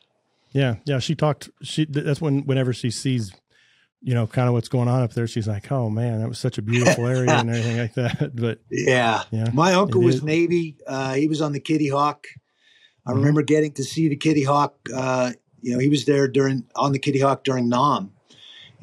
[0.51, 0.99] Yeah, yeah.
[0.99, 1.49] She talked.
[1.61, 3.31] She that's when whenever she sees
[4.05, 5.25] you know, kind of what's going on up there.
[5.25, 8.59] She's like, "Oh man, that was such a beautiful area and everything like that." But
[8.69, 10.23] yeah, yeah my uncle was is.
[10.23, 10.77] Navy.
[10.85, 12.27] Uh, he was on the Kitty Hawk.
[13.07, 13.19] I mm-hmm.
[13.19, 14.75] remember getting to see the Kitty Hawk.
[14.95, 18.11] Uh, you know, he was there during on the Kitty Hawk during Nam,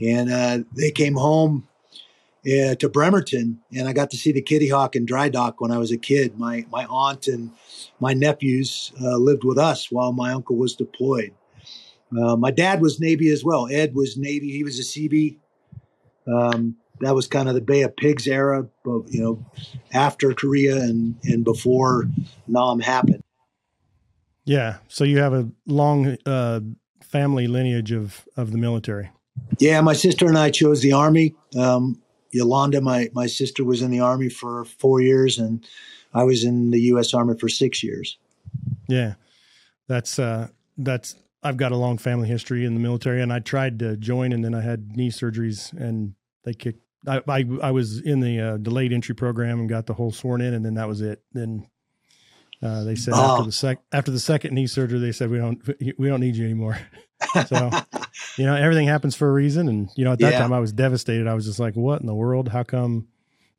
[0.00, 1.68] and uh, they came home
[2.44, 5.70] uh, to Bremerton, and I got to see the Kitty Hawk in dry dock when
[5.70, 6.36] I was a kid.
[6.36, 7.52] My my aunt and
[8.00, 11.32] my nephews uh, lived with us while my uncle was deployed.
[12.16, 13.68] Uh, my dad was Navy as well.
[13.70, 14.50] Ed was Navy.
[14.50, 15.38] He was a Seabee.
[16.26, 19.46] Um, that was kind of the Bay of Pigs era, but you know,
[19.92, 22.08] after Korea and and before
[22.46, 23.22] Nam happened.
[24.44, 24.78] Yeah.
[24.88, 26.60] So you have a long uh,
[27.02, 29.10] family lineage of of the military.
[29.58, 31.34] Yeah, my sister and I chose the army.
[31.58, 35.66] Um, Yolanda, my my sister, was in the army for four years, and
[36.14, 37.14] I was in the U.S.
[37.14, 38.18] Army for six years.
[38.88, 39.14] Yeah,
[39.88, 40.48] that's uh,
[40.78, 44.32] that's I've got a long family history in the military, and I tried to join,
[44.32, 46.82] and then I had knee surgeries, and they kicked.
[47.06, 50.40] I I, I was in the uh, delayed entry program and got the whole sworn
[50.40, 51.22] in, and then that was it.
[51.32, 51.66] Then
[52.62, 53.32] uh, they said oh.
[53.32, 55.60] after the sec after the second knee surgery, they said we don't
[55.98, 56.78] we don't need you anymore.
[57.46, 57.70] so
[58.36, 60.38] you know everything happens for a reason, and you know at that yeah.
[60.38, 61.26] time I was devastated.
[61.26, 62.48] I was just like, what in the world?
[62.48, 63.08] How come?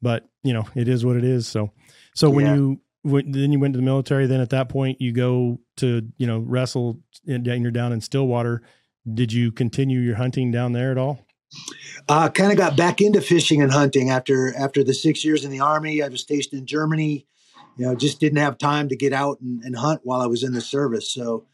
[0.01, 1.47] But you know it is what it is.
[1.47, 1.71] So
[2.15, 2.55] so when yeah.
[2.55, 4.27] you then you went to the military.
[4.27, 8.61] Then at that point, you go to you know wrestle, and you're down in Stillwater.
[9.11, 11.25] Did you continue your hunting down there at all?
[12.07, 15.51] Uh, kind of got back into fishing and hunting after after the six years in
[15.51, 16.01] the army.
[16.01, 17.27] I was stationed in Germany.
[17.77, 20.43] You know, just didn't have time to get out and, and hunt while I was
[20.43, 21.11] in the service.
[21.11, 21.45] So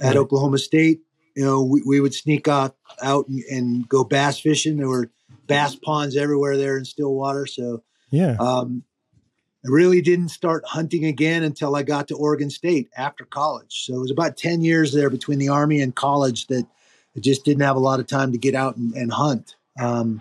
[0.00, 0.16] at.
[0.16, 1.00] Oklahoma State,
[1.34, 4.76] you know, we, we would sneak out out and, and, go bass fishing.
[4.76, 5.10] There were
[5.46, 7.46] bass ponds everywhere there in Stillwater.
[7.46, 8.84] So yeah, um,
[9.64, 13.86] I really didn't start hunting again until I got to Oregon State after college.
[13.86, 16.64] So it was about 10 years there between the Army and college that
[17.16, 19.56] I just didn't have a lot of time to get out and, and hunt.
[19.80, 20.20] Um,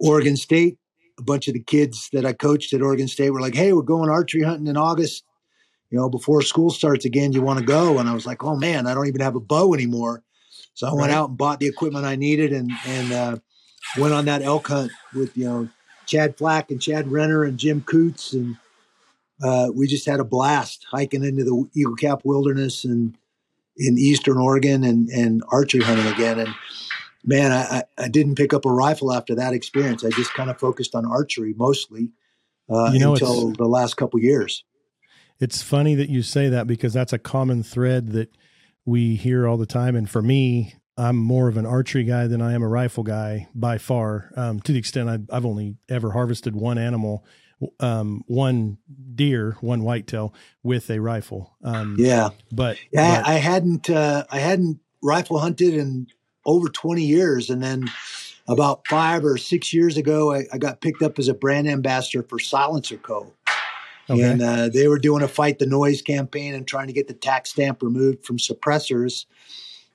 [0.00, 0.78] Oregon State,
[1.16, 3.82] a bunch of the kids that I coached at Oregon State were like, hey, we're
[3.82, 5.24] going archery hunting in August.
[5.90, 7.98] You know, before school starts again, you want to go?
[7.98, 10.24] And I was like, oh man, I don't even have a bow anymore.
[10.74, 13.36] So I went out and bought the equipment I needed and, and, uh,
[13.96, 15.68] went on that elk hunt with, you know,
[16.06, 18.32] Chad Flack and Chad Renner and Jim Coots.
[18.32, 18.56] And
[19.42, 23.16] uh, we just had a blast hiking into the Eagle Cap Wilderness and
[23.76, 26.38] in Eastern Oregon and, and archery hunting again.
[26.38, 26.54] And
[27.24, 30.04] man, I, I didn't pick up a rifle after that experience.
[30.04, 32.10] I just kind of focused on archery mostly
[32.70, 34.64] uh, you know, until the last couple years.
[35.40, 38.30] It's funny that you say that because that's a common thread that
[38.84, 39.96] we hear all the time.
[39.96, 43.48] And for me, I'm more of an archery guy than I am a rifle guy
[43.54, 44.30] by far.
[44.36, 47.24] Um, to the extent I, have only ever harvested one animal,
[47.80, 48.78] um, one
[49.14, 51.56] deer, one whitetail with a rifle.
[51.64, 56.06] Um, yeah, but yeah, but, I hadn't uh, I hadn't rifle hunted in
[56.46, 57.90] over 20 years, and then
[58.46, 62.22] about five or six years ago, I, I got picked up as a brand ambassador
[62.22, 63.30] for SilencerCo.
[64.10, 64.22] Okay.
[64.22, 67.14] And uh, they were doing a fight the noise campaign and trying to get the
[67.14, 69.24] tax stamp removed from suppressors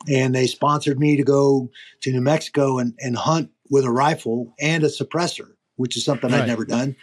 [0.07, 1.69] and they sponsored me to go
[2.01, 6.31] to New Mexico and, and hunt with a rifle and a suppressor, which is something
[6.31, 6.41] right.
[6.41, 6.95] I'd never done,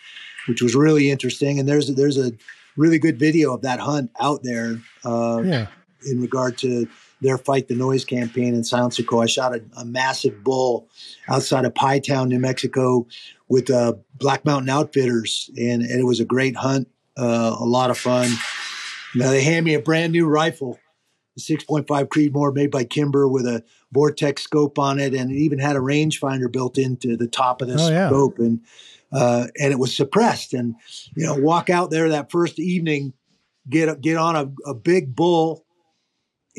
[0.49, 1.59] which was really interesting.
[1.59, 2.33] And there's a, there's a
[2.77, 5.67] really good video of that hunt out there uh, yeah.
[6.11, 6.89] in regard to
[7.21, 9.23] their fight the noise campaign in SilencerCo.
[9.23, 10.89] I shot a, a massive bull
[11.29, 13.07] outside of Pie Town, New Mexico,
[13.49, 17.91] with uh, Black Mountain Outfitters, and, and, it was a great hunt, uh, a lot
[17.91, 18.31] of fun.
[19.15, 20.79] Now they hand me a brand new rifle
[21.39, 25.77] 6.5 Creedmoor made by Kimber with a Vortex scope on it, and it even had
[25.77, 28.09] a rangefinder built into the top of the oh, yeah.
[28.09, 28.61] scope, and
[29.13, 30.55] uh, and it was suppressed.
[30.55, 30.75] And
[31.15, 33.13] you know, walk out there that first evening,
[33.69, 35.65] get get on a, a big bull,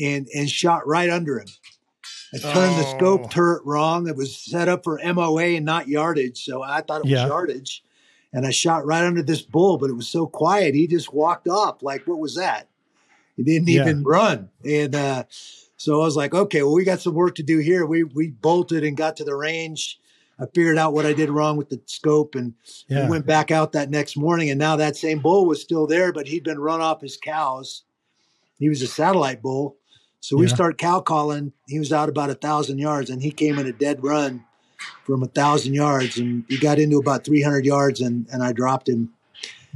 [0.02, 1.48] and and shot right under him.
[2.34, 2.78] I turned oh.
[2.78, 3.28] the scope oh.
[3.30, 4.08] turret wrong.
[4.08, 7.24] It was set up for MOA and not yardage, so I thought it yeah.
[7.24, 7.84] was yardage.
[8.34, 10.76] And I shot right under this bull, but it was so quiet.
[10.76, 11.82] He just walked off.
[11.82, 12.68] Like, what was that?
[13.38, 13.84] He didn't yeah.
[13.84, 14.50] even run.
[14.66, 15.24] And uh,
[15.78, 17.86] so I was like, okay, well, we got some work to do here.
[17.86, 20.00] We we bolted and got to the range.
[20.40, 22.54] I figured out what I did wrong with the scope and
[22.88, 23.06] yeah.
[23.06, 24.50] we went back out that next morning.
[24.50, 27.84] And now that same bull was still there, but he'd been run off his cows.
[28.60, 29.78] He was a satellite bull.
[30.20, 30.54] So we yeah.
[30.54, 31.54] start cow calling.
[31.68, 34.46] He was out about a thousand yards and he came in a dead run
[35.06, 38.90] from a thousand yards and he got into about 300 yards and, and I dropped
[38.90, 39.14] him.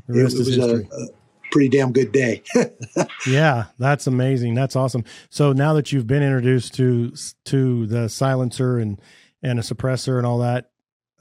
[0.09, 1.07] It, it was a, a,
[1.51, 2.41] pretty damn good day.
[3.27, 4.55] yeah, that's amazing.
[4.55, 5.03] That's awesome.
[5.29, 7.13] So now that you've been introduced to
[7.45, 8.99] to the silencer and
[9.43, 10.71] and a suppressor and all that,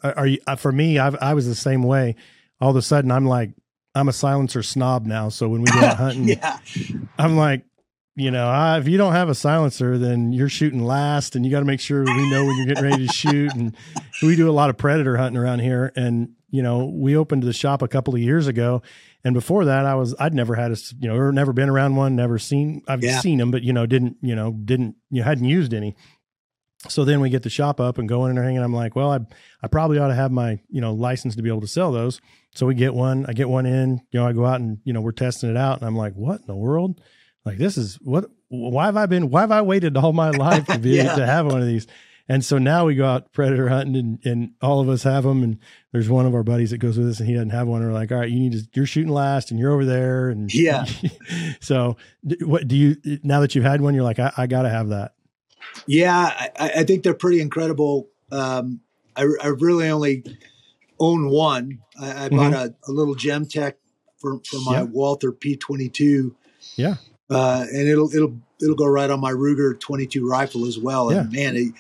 [0.03, 0.39] are you?
[0.47, 2.17] Uh, for me, I've, I was the same way.
[2.61, 3.53] All of a sudden, I'm like,
[3.95, 5.29] I'm a silencer snob now.
[5.29, 6.59] So when we go out hunting, yeah.
[7.19, 7.65] I'm like,
[8.17, 11.51] you know, I, if you don't have a silencer, then you're shooting last, and you
[11.51, 13.55] got to make sure we know when you're getting ready to shoot.
[13.55, 13.77] And
[14.23, 17.53] we do a lot of predator hunting around here, and you know, we opened the
[17.53, 18.83] shop a couple of years ago,
[19.25, 21.97] and before that, I was I'd never had a you know or never been around
[21.97, 23.21] one, never seen I've yeah.
[23.21, 25.97] seen them, but you know didn't you know didn't you know, hadn't used any.
[26.89, 29.13] So then we get the shop up and going and everything, and I'm like, well,
[29.13, 29.19] I
[29.63, 32.21] I probably ought to have my you know license to be able to sell those.
[32.55, 34.93] So we get one, I get one in, you know, I go out and you
[34.93, 37.01] know we're testing it out, and I'm like, what in the world?
[37.45, 38.27] Like this is what?
[38.49, 39.31] Why have I been?
[39.31, 41.17] Why have I waited all my life to be yeah.
[41.17, 41.87] to have one of these?
[42.31, 45.43] And so now we go out predator hunting and, and all of us have them.
[45.43, 45.59] And
[45.91, 47.85] there's one of our buddies that goes with us and he doesn't have one.
[47.85, 50.29] we're like, all right, you need to, you're shooting last and you're over there.
[50.29, 50.85] And yeah.
[51.61, 51.97] so
[52.43, 54.91] what do you, now that you've had one, you're like, I, I got to have
[54.91, 55.15] that.
[55.89, 56.49] Yeah.
[56.57, 58.09] I, I, think they're pretty incredible.
[58.31, 58.79] Um,
[59.17, 60.23] I, I really only
[61.01, 61.81] own one.
[62.01, 62.37] I, I mm-hmm.
[62.37, 63.75] bought a, a, little Gemtech
[64.19, 64.83] for, for my yeah.
[64.83, 66.33] Walther P22.
[66.77, 66.95] Yeah.
[67.29, 71.11] Uh, and it'll, it'll, it'll go right on my Ruger 22 rifle as well.
[71.11, 71.75] And man, it,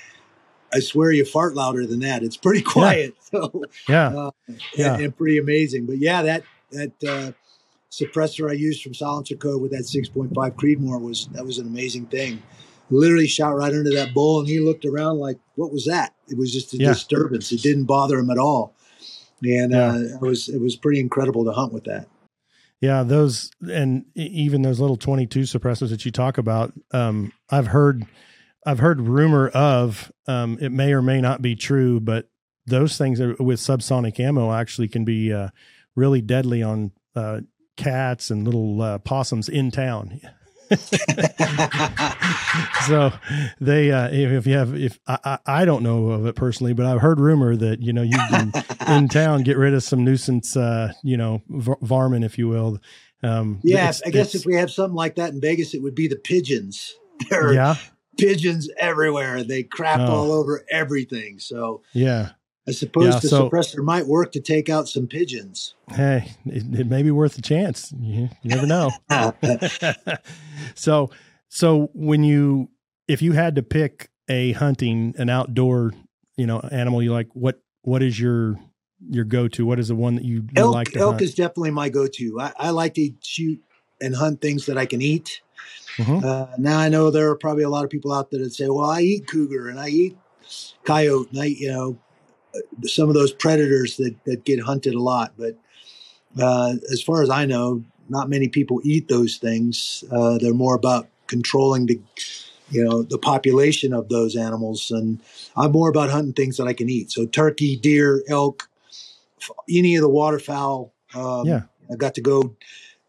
[0.72, 2.22] I swear you fart louder than that.
[2.22, 3.14] It's pretty quiet.
[3.32, 3.40] Yeah.
[3.40, 4.30] So yeah, uh,
[4.74, 5.86] yeah, and, and, pretty amazing.
[5.86, 7.32] But yeah, that that uh,
[7.90, 12.42] suppressor I used from SilencerCo with that 6.5 Creedmoor was that was an amazing thing.
[12.92, 16.36] Literally shot right under that bull, and he looked around like, "What was that?" It
[16.36, 16.88] was just a yeah.
[16.88, 17.52] disturbance.
[17.52, 18.74] It didn't bother him at all,
[19.42, 19.92] and yeah.
[19.92, 22.08] uh, it was it was pretty incredible to hunt with that.
[22.80, 28.06] Yeah, those and even those little 22 suppressors that you talk about, um, I've heard
[28.66, 32.28] I've heard rumor of um, it may or may not be true, but
[32.66, 35.48] those things are, with subsonic ammo actually can be uh,
[35.96, 37.40] really deadly on uh,
[37.76, 40.20] cats and little uh, possums in town.
[42.86, 43.12] so
[43.60, 47.00] they, uh, if you have, if I, I don't know of it personally, but I've
[47.00, 48.52] heard rumor that you know you can
[48.88, 52.78] in town get rid of some nuisance, uh, you know, varmint, if you will.
[53.22, 56.08] Um, yeah, I guess if we have something like that in Vegas, it would be
[56.08, 56.94] the pigeons.
[57.30, 57.74] Yeah.
[58.20, 59.42] Pigeons everywhere.
[59.42, 60.12] They crap oh.
[60.12, 61.38] all over everything.
[61.38, 62.30] So yeah,
[62.70, 65.74] I suppose yeah, the so, suppressor might work to take out some pigeons.
[65.88, 67.92] Hey, it, it may be worth a chance.
[67.98, 68.90] You, you never know.
[70.76, 71.10] so,
[71.48, 72.70] so when you,
[73.08, 75.92] if you had to pick a hunting, an outdoor,
[76.36, 78.56] you know, animal you like, what, what is your,
[79.08, 79.66] your go-to?
[79.66, 81.22] What is the one that you, you elk, like to Elk hunt?
[81.22, 82.38] is definitely my go-to.
[82.38, 83.60] I, I, like to shoot
[84.00, 85.40] and hunt things that I can eat.
[85.96, 86.24] Mm-hmm.
[86.24, 88.68] Uh, now I know there are probably a lot of people out there that say,
[88.68, 90.16] well, I eat cougar and I eat
[90.84, 91.98] coyote and I, you know,
[92.84, 95.34] some of those predators that, that get hunted a lot.
[95.36, 95.56] But
[96.40, 100.04] uh, as far as I know, not many people eat those things.
[100.10, 102.00] Uh, they're more about controlling the,
[102.70, 104.90] you know, the population of those animals.
[104.90, 105.20] And
[105.56, 107.12] I'm more about hunting things that I can eat.
[107.12, 108.68] So turkey, deer, elk,
[109.68, 110.92] any of the waterfowl.
[111.14, 112.56] Um, yeah, I got to go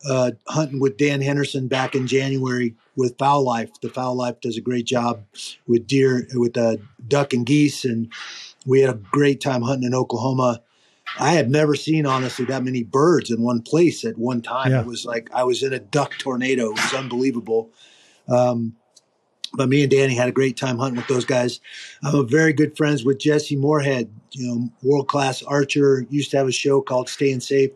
[0.09, 3.69] uh, hunting with Dan Henderson back in January with Fowl Life.
[3.81, 5.23] The Fowl Life does a great job
[5.67, 8.11] with deer, with uh, duck and geese, and
[8.65, 10.61] we had a great time hunting in Oklahoma.
[11.19, 14.71] I had never seen honestly that many birds in one place at one time.
[14.71, 14.81] Yeah.
[14.81, 16.67] It was like I was in a duck tornado.
[16.67, 17.69] It was unbelievable.
[18.29, 18.75] Um,
[19.53, 21.59] but me and Danny had a great time hunting with those guys.
[22.03, 26.05] I'm a very good friends with Jesse Moorhead, you know, world class archer.
[26.09, 27.71] Used to have a show called Staying Safe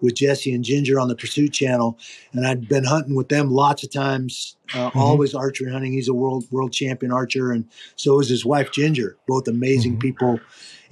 [0.00, 1.98] with Jesse and Ginger on the Pursuit Channel,
[2.32, 4.56] and I'd been hunting with them lots of times.
[4.74, 4.98] Uh, mm-hmm.
[4.98, 5.92] Always archery hunting.
[5.92, 9.16] He's a world world champion archer, and so is his wife Ginger.
[9.26, 10.00] Both amazing mm-hmm.
[10.00, 10.40] people,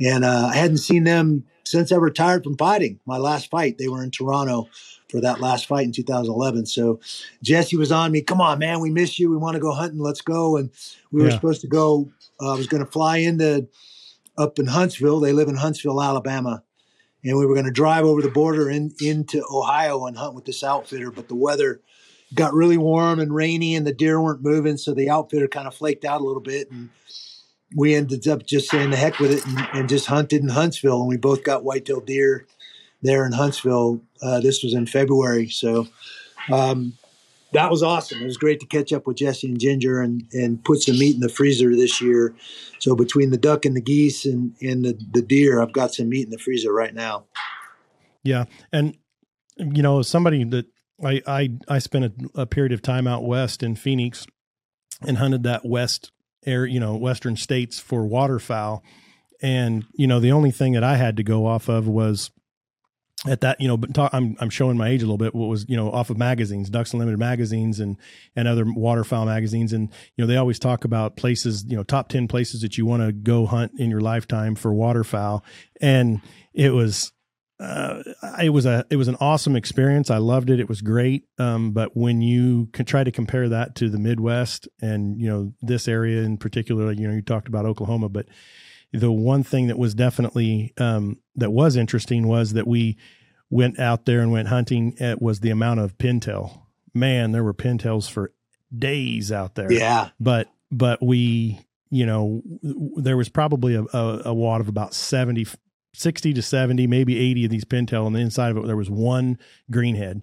[0.01, 3.01] and uh, I hadn't seen them since I retired from fighting.
[3.07, 4.69] My last fight, they were in Toronto
[5.11, 6.67] for that last fight in 2011.
[6.67, 7.01] So
[7.43, 8.21] Jesse was on me.
[8.21, 9.31] Come on, man, we miss you.
[9.31, 10.01] We want to go hunting.
[10.01, 10.57] Let's go.
[10.57, 10.71] And
[11.11, 11.27] we yeah.
[11.27, 12.11] were supposed to go.
[12.41, 13.69] Uh, I was going to fly into
[14.37, 15.21] up in Huntsville.
[15.21, 16.63] They live in Huntsville, Alabama
[17.25, 20.45] and we were going to drive over the border in, into Ohio and hunt with
[20.45, 21.81] this outfitter, but the weather
[22.35, 25.75] got really warm and rainy, and the deer weren't moving, so the outfitter kind of
[25.75, 26.91] flaked out a little bit, and
[27.77, 31.01] we ended up just saying the heck with it and, and just hunted in Huntsville,
[31.01, 32.47] and we both got whitetail deer
[33.03, 34.01] there in Huntsville.
[34.23, 35.87] Uh, this was in February, so
[36.53, 36.95] um,
[37.55, 38.21] that was awesome.
[38.21, 41.15] It was great to catch up with Jesse and Ginger and, and put some meat
[41.15, 42.35] in the freezer this year.
[42.79, 46.09] So between the duck and the geese and, and the, the deer, I've got some
[46.09, 47.25] meat in the freezer right now.
[48.23, 48.45] Yeah.
[48.73, 48.97] And,
[49.57, 50.67] you know, somebody that
[51.03, 54.27] I, I, I spent a, a period of time out west in Phoenix
[55.01, 56.11] and hunted that west
[56.47, 58.83] air, you know, Western states for waterfowl.
[59.43, 62.31] And, you know, the only thing that I had to go off of was
[63.27, 65.35] at that, you know, but talk, I'm I'm showing my age a little bit.
[65.35, 67.97] What was you know off of magazines, Ducks Unlimited magazines, and
[68.37, 72.09] and other waterfowl magazines, and you know they always talk about places, you know, top
[72.09, 75.45] ten places that you want to go hunt in your lifetime for waterfowl,
[75.81, 76.21] and
[76.53, 77.13] it was.
[77.61, 78.03] Uh,
[78.43, 80.11] it was a it was an awesome experience.
[80.11, 80.59] I loved it.
[80.59, 81.29] It was great.
[81.39, 85.53] Um, but when you can try to compare that to the Midwest and you know
[85.63, 88.27] this area in particular, you know you talked about Oklahoma, but
[88.95, 92.97] the one thing that was definitely um, that was interesting was that we
[93.51, 94.95] went out there and went hunting.
[94.99, 96.63] It was the amount of pintail.
[96.95, 98.33] Man, there were pintails for
[98.77, 99.73] days out there.
[99.73, 104.95] Yeah, but but we you know there was probably a, a, a wad of about
[104.95, 105.47] 70
[105.97, 108.91] 60 to 70 maybe 80 of these pintail on the inside of it there was
[108.91, 109.39] one
[109.71, 110.23] greenhead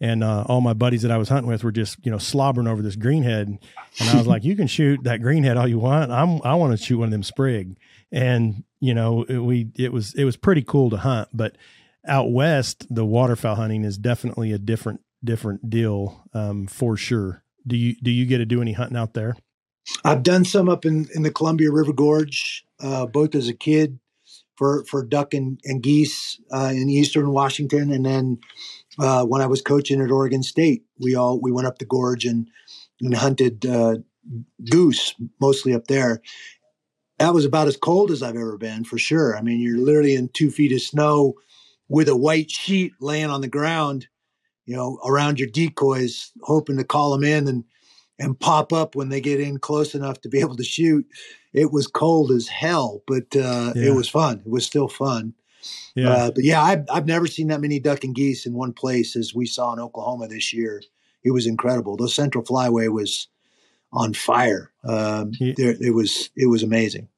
[0.00, 2.66] and uh, all my buddies that I was hunting with were just you know slobbering
[2.66, 6.12] over this greenhead, and I was like, "You can shoot that greenhead all you want.
[6.12, 7.76] I'm I want to shoot one of them sprig."
[8.12, 11.56] And you know, it, we it was it was pretty cool to hunt, but
[12.06, 17.42] out west, the waterfowl hunting is definitely a different different deal um, for sure.
[17.66, 19.36] Do you do you get to do any hunting out there?
[20.04, 23.98] I've done some up in in the Columbia River Gorge, uh, both as a kid
[24.56, 28.38] for for duck and, and geese uh, in eastern Washington, and then
[28.98, 32.24] uh, when I was coaching at Oregon State, we all we went up the gorge
[32.24, 32.48] and
[33.00, 33.96] and hunted uh,
[34.70, 36.20] goose mostly up there.
[37.18, 39.36] That was about as cold as I've ever been, for sure.
[39.36, 41.34] I mean, you're literally in two feet of snow
[41.88, 44.08] with a white sheet laying on the ground,
[44.66, 47.64] you know, around your decoys, hoping to call them in and
[48.18, 51.06] and pop up when they get in close enough to be able to shoot.
[51.52, 53.88] It was cold as hell, but uh, yeah.
[53.88, 54.42] it was fun.
[54.44, 55.34] It was still fun.
[55.94, 56.10] Yeah.
[56.10, 59.16] Uh, but yeah, I've, I've never seen that many duck and geese in one place
[59.16, 60.82] as we saw in Oklahoma this year.
[61.24, 61.96] It was incredible.
[61.96, 63.28] The Central Flyway was
[63.96, 64.70] on fire.
[64.84, 65.54] Um, yeah.
[65.56, 67.08] there, it was it was amazing.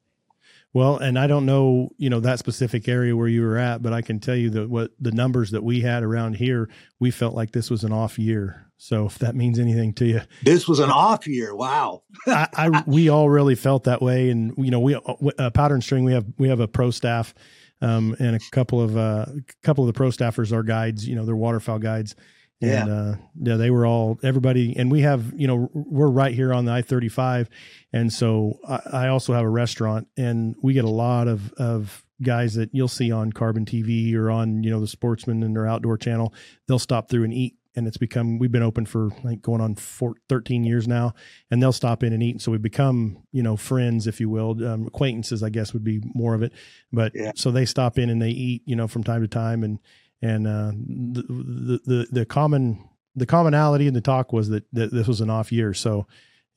[0.71, 3.91] Well, and I don't know, you know, that specific area where you were at, but
[3.91, 6.69] I can tell you that what the numbers that we had around here,
[6.99, 8.67] we felt like this was an off year.
[8.77, 11.55] So if that means anything to you, this was an off year.
[11.55, 12.03] Wow.
[12.27, 15.83] I, I, we all really felt that way, and you know, we uh, powder and
[15.83, 16.05] string.
[16.05, 17.33] We have we have a pro staff,
[17.81, 21.05] um, and a couple of uh, a couple of the pro staffers are guides.
[21.05, 22.15] You know, they're waterfowl guides.
[22.61, 22.93] And, yeah.
[22.93, 26.65] Uh, yeah, they were all everybody, and we have you know we're right here on
[26.65, 27.49] the I thirty five,
[27.93, 32.05] and so I, I also have a restaurant, and we get a lot of of
[32.21, 35.67] guys that you'll see on Carbon TV or on you know the Sportsman and their
[35.67, 36.33] outdoor channel.
[36.67, 39.75] They'll stop through and eat and it's become we've been open for like going on
[39.75, 41.13] four, 13 years now
[41.51, 44.29] and they'll stop in and eat and so we become you know friends if you
[44.29, 46.51] will um, acquaintances i guess would be more of it
[46.91, 47.31] but yeah.
[47.35, 49.79] so they stop in and they eat you know from time to time and
[50.21, 55.07] and uh, the, the, the common the commonality in the talk was that, that this
[55.07, 56.05] was an off year so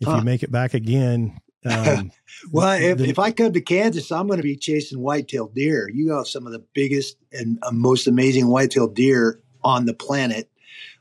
[0.00, 0.16] if huh.
[0.16, 1.38] you make it back again
[1.70, 2.10] um,
[2.50, 5.88] well, if, the, if I come to Kansas, I'm going to be chasing whitetail deer.
[5.88, 10.50] You have some of the biggest and uh, most amazing whitetail deer on the planet.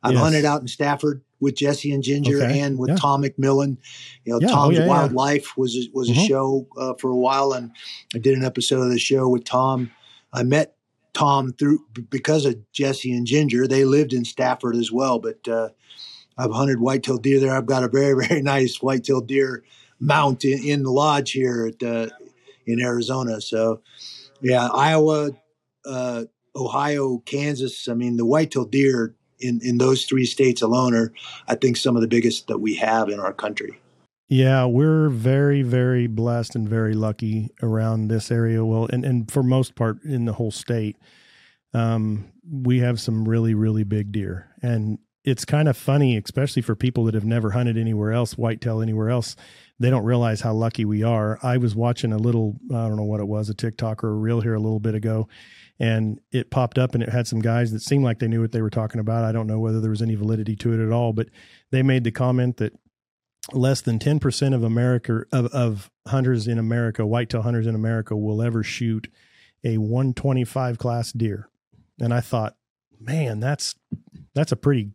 [0.03, 0.22] I've yes.
[0.22, 2.59] hunted out in Stafford with Jesse and Ginger okay.
[2.59, 2.95] and with yeah.
[2.97, 3.78] Tom McMillan.
[4.24, 4.47] You know, yeah.
[4.47, 6.26] Tom's oh, yeah, Wildlife was a, was a mm-hmm.
[6.26, 7.72] show uh, for a while, and
[8.14, 9.91] I did an episode of the show with Tom.
[10.32, 10.76] I met
[11.14, 13.68] Tom through because of Jesse and Ginger.
[13.68, 15.70] They lived in Stafford as well, but uh,
[16.38, 17.55] I've hunted whitetail deer there.
[17.55, 19.64] I've got a very very nice whitetail deer
[19.99, 22.09] mount in, in the lodge here at uh,
[22.66, 23.41] in Arizona.
[23.41, 23.82] So,
[24.41, 25.32] yeah, Iowa,
[25.86, 27.88] uh, Ohio, Kansas.
[27.88, 31.12] I mean, the whitetail deer in, in those three states alone are,
[31.47, 33.80] I think, some of the biggest that we have in our country.
[34.32, 38.64] Yeah, we're very, very blessed and very lucky around this area.
[38.64, 40.96] Well, and, and for most part in the whole state,
[41.74, 44.56] um, we have some really, really big deer.
[44.62, 48.82] And it's kind of funny, especially for people that have never hunted anywhere else, whitetail
[48.82, 49.36] anywhere else.
[49.80, 51.38] They don't realize how lucky we are.
[51.44, 54.16] I was watching a little, I don't know what it was, a TikTok or a
[54.16, 55.28] reel here a little bit ago,
[55.78, 58.54] and it popped up and it had some guys that seemed like they knew what
[58.54, 59.26] they were talking about.
[59.26, 61.28] I don't know whether there was any validity to it at all, but
[61.72, 62.72] they made the comment that
[63.54, 68.42] less than 10% of America of, of hunters in America, whitetail hunters in America will
[68.42, 69.08] ever shoot
[69.64, 71.50] a 125 class deer.
[72.00, 72.56] And I thought,
[73.00, 73.76] man, that's
[74.34, 74.92] that's a pretty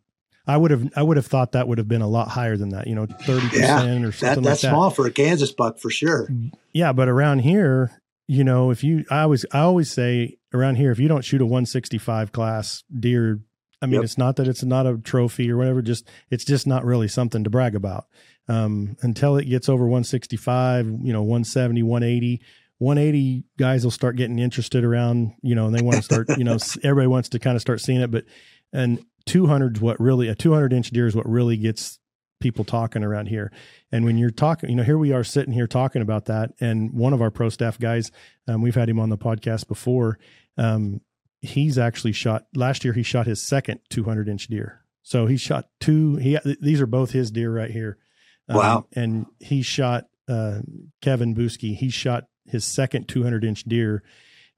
[0.47, 2.71] I would have I would have thought that would have been a lot higher than
[2.71, 5.79] that, you know, 30% yeah, or something that, that's like small for a Kansas buck
[5.79, 6.29] for sure.
[6.73, 10.91] Yeah, but around here, you know, if you I always I always say around here
[10.91, 13.41] if you don't shoot a 165 class deer,
[13.83, 14.05] I mean, yep.
[14.05, 17.43] it's not that it's not a trophy or whatever, just it's just not really something
[17.43, 18.07] to brag about.
[18.49, 22.43] Um, until it gets over 165, you know, 170, 180,
[22.79, 26.45] 180 guys will start getting interested around, you know, and they want to start, you
[26.45, 28.25] know, everybody wants to kind of start seeing it, but
[28.73, 31.99] and 200 is what really a 200 inch deer is what really gets
[32.41, 33.51] people talking around here.
[33.91, 36.53] And when you're talking, you know, here we are sitting here talking about that.
[36.61, 38.13] And one of our pro staff guys,
[38.47, 40.19] um, we've had him on the podcast before.
[40.59, 41.01] Um,
[41.41, 42.93] he's actually shot last year.
[42.93, 44.83] He shot his second 200 inch deer.
[45.03, 46.17] So he shot two.
[46.17, 47.99] He these are both his deer right here.
[48.49, 48.87] Um, wow.
[48.95, 50.61] And he shot uh,
[51.03, 51.77] Kevin Boosky.
[51.77, 54.03] He shot his second 200 inch deer.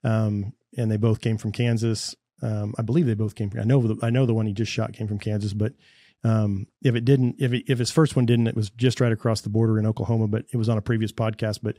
[0.05, 2.15] Um, and they both came from Kansas.
[2.43, 3.51] Um, I believe they both came.
[3.51, 5.73] From, I know the, I know the one he just shot came from Kansas, but
[6.25, 9.13] um, if it didn't, if it, if his first one didn't, it was just right
[9.13, 11.61] across the border in Oklahoma, but it was on a previous podcast.
[11.63, 11.77] But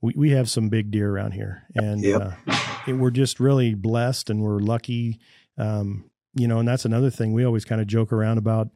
[0.00, 2.36] we, we have some big deer around here, and yep.
[2.46, 5.20] uh, it, we're just really blessed and we're lucky.
[5.56, 8.68] Um, you know, and that's another thing we always kind of joke around about.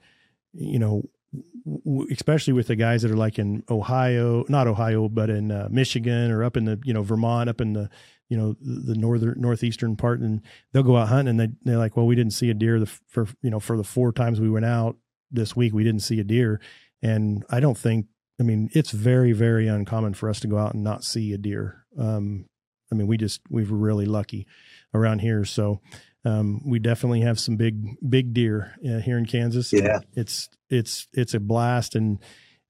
[0.55, 1.09] You know,
[2.11, 6.30] especially with the guys that are like in Ohio, not Ohio, but in uh, Michigan
[6.30, 7.89] or up in the you know Vermont, up in the
[8.28, 11.97] you know the northern northeastern part, and they'll go out hunting and they they're like,
[11.97, 14.51] well, we didn't see a deer the, for you know for the four times we
[14.51, 14.97] went out
[15.30, 16.61] this week, we didn't see a deer,
[17.03, 18.07] and I don't think.
[18.41, 21.39] I mean, it's very very uncommon for us to go out and not see a
[21.39, 21.85] deer.
[21.99, 22.47] Um,
[22.91, 24.47] I mean, we just we're really lucky
[24.95, 25.80] around here, so.
[26.25, 29.73] Um, we definitely have some big big deer uh, here in Kansas.
[29.73, 32.18] Yeah, it's it's it's a blast, and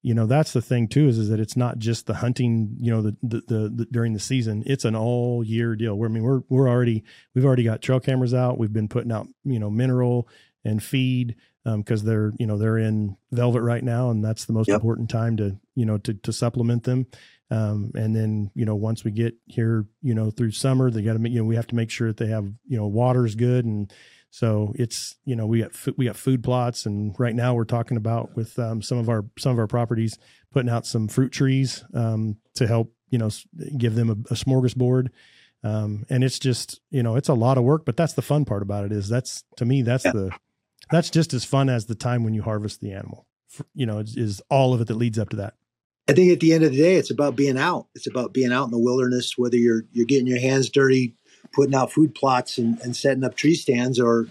[0.00, 2.90] you know that's the thing too is, is that it's not just the hunting you
[2.90, 4.62] know the, the the, the during the season.
[4.66, 5.94] It's an all year deal.
[5.94, 8.58] Where i mean we're we're already we've already got trail cameras out.
[8.58, 10.28] We've been putting out you know mineral
[10.64, 14.52] and feed because um, they're you know they're in velvet right now and that's the
[14.52, 14.76] most yep.
[14.76, 17.06] important time to you know to to supplement them
[17.50, 21.16] um, and then you know once we get here you know through summer they got
[21.16, 23.64] to you know we have to make sure that they have you know water's good
[23.64, 23.92] and
[24.32, 27.98] so it's you know we got we got food plots, and right now we're talking
[27.98, 30.18] about with um, some of our some of our properties
[30.50, 33.28] putting out some fruit trees um, to help you know
[33.76, 35.08] give them a, a smorgasbord.
[35.62, 38.46] Um, and it's just you know it's a lot of work, but that's the fun
[38.46, 40.12] part about it is that's to me that's yeah.
[40.12, 40.30] the
[40.90, 43.26] that's just as fun as the time when you harvest the animal.
[43.74, 45.54] You know, is all of it that leads up to that.
[46.08, 47.86] I think at the end of the day, it's about being out.
[47.94, 51.14] It's about being out in the wilderness, whether you're you're getting your hands dirty,
[51.52, 54.26] putting out food plots and, and setting up tree stands, or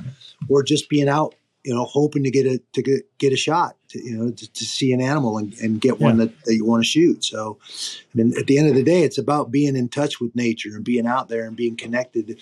[0.50, 3.78] or just being out, you know, hoping to get a to get, get a shot,
[3.90, 6.66] to, you know, to, to see an animal and, and get one that, that you
[6.66, 7.24] want to shoot.
[7.24, 10.36] So, I mean, at the end of the day, it's about being in touch with
[10.36, 12.42] nature and being out there and being connected.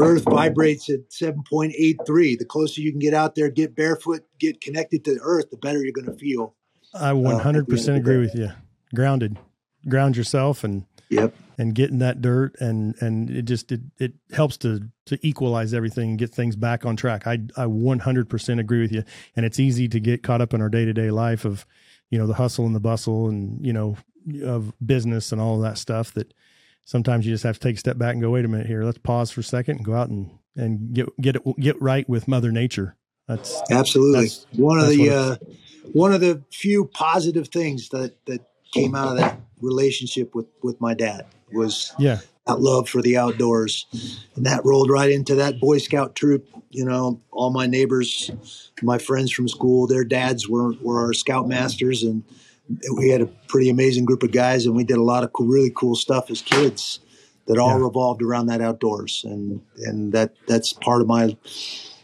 [0.00, 2.38] Earth vibrates at 7.83.
[2.38, 5.56] The closer you can get out there, get barefoot, get connected to the earth, the
[5.56, 6.54] better you're going to feel.
[6.94, 8.50] I uh, 100% agree with you.
[8.94, 9.36] Grounded,
[9.88, 14.56] ground yourself and yep and getting that dirt and and it just it, it helps
[14.56, 17.26] to to equalize everything and get things back on track.
[17.26, 19.02] I I 100% agree with you.
[19.36, 21.66] And it's easy to get caught up in our day-to-day life of
[22.10, 23.96] you know the hustle and the bustle and you know
[24.44, 26.32] of business and all of that stuff that
[26.84, 28.84] sometimes you just have to take a step back and go wait a minute here.
[28.84, 32.08] Let's pause for a second and go out and and get get it get right
[32.08, 32.96] with mother nature.
[33.26, 34.22] That's absolutely.
[34.22, 35.36] that's, one of the uh,
[35.92, 38.40] one of the few positive things that that
[38.72, 42.20] came out of that relationship with with my dad was yeah.
[42.46, 43.86] that love for the outdoors.
[44.34, 48.30] And that rolled right into that boy scout troop you know all my neighbors
[48.82, 52.02] my friends from school their dads were were our scoutmasters.
[52.02, 52.24] And
[52.96, 55.46] we had a pretty amazing group of guys and we did a lot of cool,
[55.46, 57.00] really cool stuff as kids
[57.46, 57.84] that all yeah.
[57.84, 61.34] revolved around that outdoors and and that that's part of my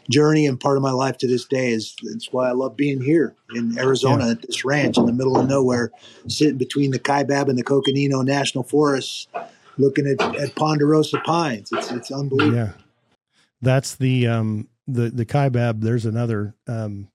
[0.09, 3.01] journey and part of my life to this day is it's why I love being
[3.01, 4.31] here in Arizona yeah.
[4.31, 5.91] at this ranch in the middle of nowhere,
[6.27, 9.27] sitting between the Kaibab and the Coconino National Forests,
[9.77, 11.69] looking at, at ponderosa pines.
[11.71, 12.57] It's it's unbelievable.
[12.57, 12.71] Yeah,
[13.61, 15.81] that's the um the the Kaibab.
[15.81, 17.07] There's another um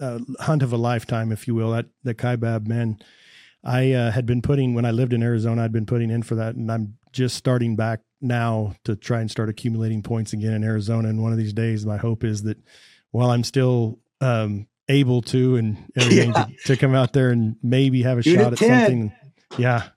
[0.00, 1.72] uh, hunt of a lifetime, if you will.
[1.72, 2.98] That the Kaibab man.
[3.62, 5.62] I uh, had been putting when I lived in Arizona.
[5.62, 9.30] I'd been putting in for that, and I'm just starting back now to try and
[9.30, 11.08] start accumulating points again in Arizona.
[11.08, 12.58] And one of these days, my hope is that
[13.10, 16.44] while I'm still um, able to and everything yeah.
[16.44, 18.68] to, to, come out there and maybe have a shot at 10.
[18.68, 19.12] something.
[19.58, 19.88] Yeah.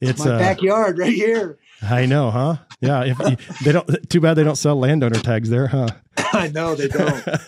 [0.00, 1.58] It's my uh, backyard right here.
[1.82, 2.56] I know, huh?
[2.80, 3.04] Yeah.
[3.04, 5.88] If they don't, too bad they don't sell landowner tags there, huh?
[6.32, 7.26] I know they don't.
[7.26, 7.38] yeah.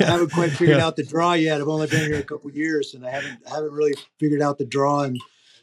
[0.00, 0.86] I haven't quite figured yeah.
[0.86, 1.60] out the draw yet.
[1.60, 4.58] I've only been here a couple years, and I haven't I haven't really figured out
[4.58, 5.18] the draw and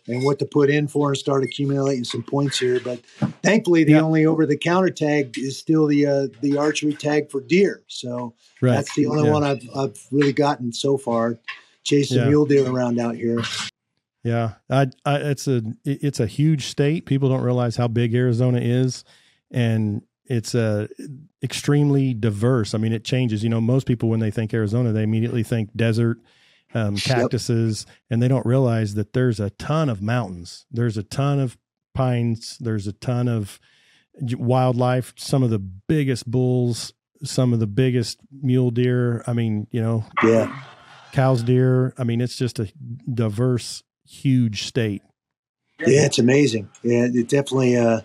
[0.07, 2.79] and what to put in for and start accumulating some points here.
[2.79, 3.01] But
[3.43, 7.41] thankfully, the only over the counter tag is still the uh, the archery tag for
[7.41, 7.83] deer.
[7.87, 8.75] So right.
[8.75, 9.33] that's the only yeah.
[9.33, 11.37] one I've I've really gotten so far.
[11.83, 12.29] Chasing yeah.
[12.29, 13.43] mule deer around out here.
[14.23, 17.05] Yeah, I, I, it's a it's a huge state.
[17.05, 19.03] People don't realize how big Arizona is,
[19.51, 20.87] and it's a uh,
[21.43, 22.73] extremely diverse.
[22.73, 23.43] I mean, it changes.
[23.43, 26.19] You know, most people when they think Arizona, they immediately think desert
[26.73, 27.95] um, cactuses, yep.
[28.09, 30.65] and they don't realize that there's a ton of mountains.
[30.71, 31.57] There's a ton of
[31.93, 32.57] pines.
[32.59, 33.59] There's a ton of
[34.21, 35.13] wildlife.
[35.17, 36.93] Some of the biggest bulls.
[37.23, 39.23] Some of the biggest mule deer.
[39.25, 40.63] I mean, you know, yeah,
[41.13, 41.93] cows, deer.
[41.97, 42.71] I mean, it's just a
[43.11, 45.01] diverse, huge state.
[45.79, 46.69] Yeah, it's amazing.
[46.83, 47.77] Yeah, it definitely.
[47.77, 48.01] Uh,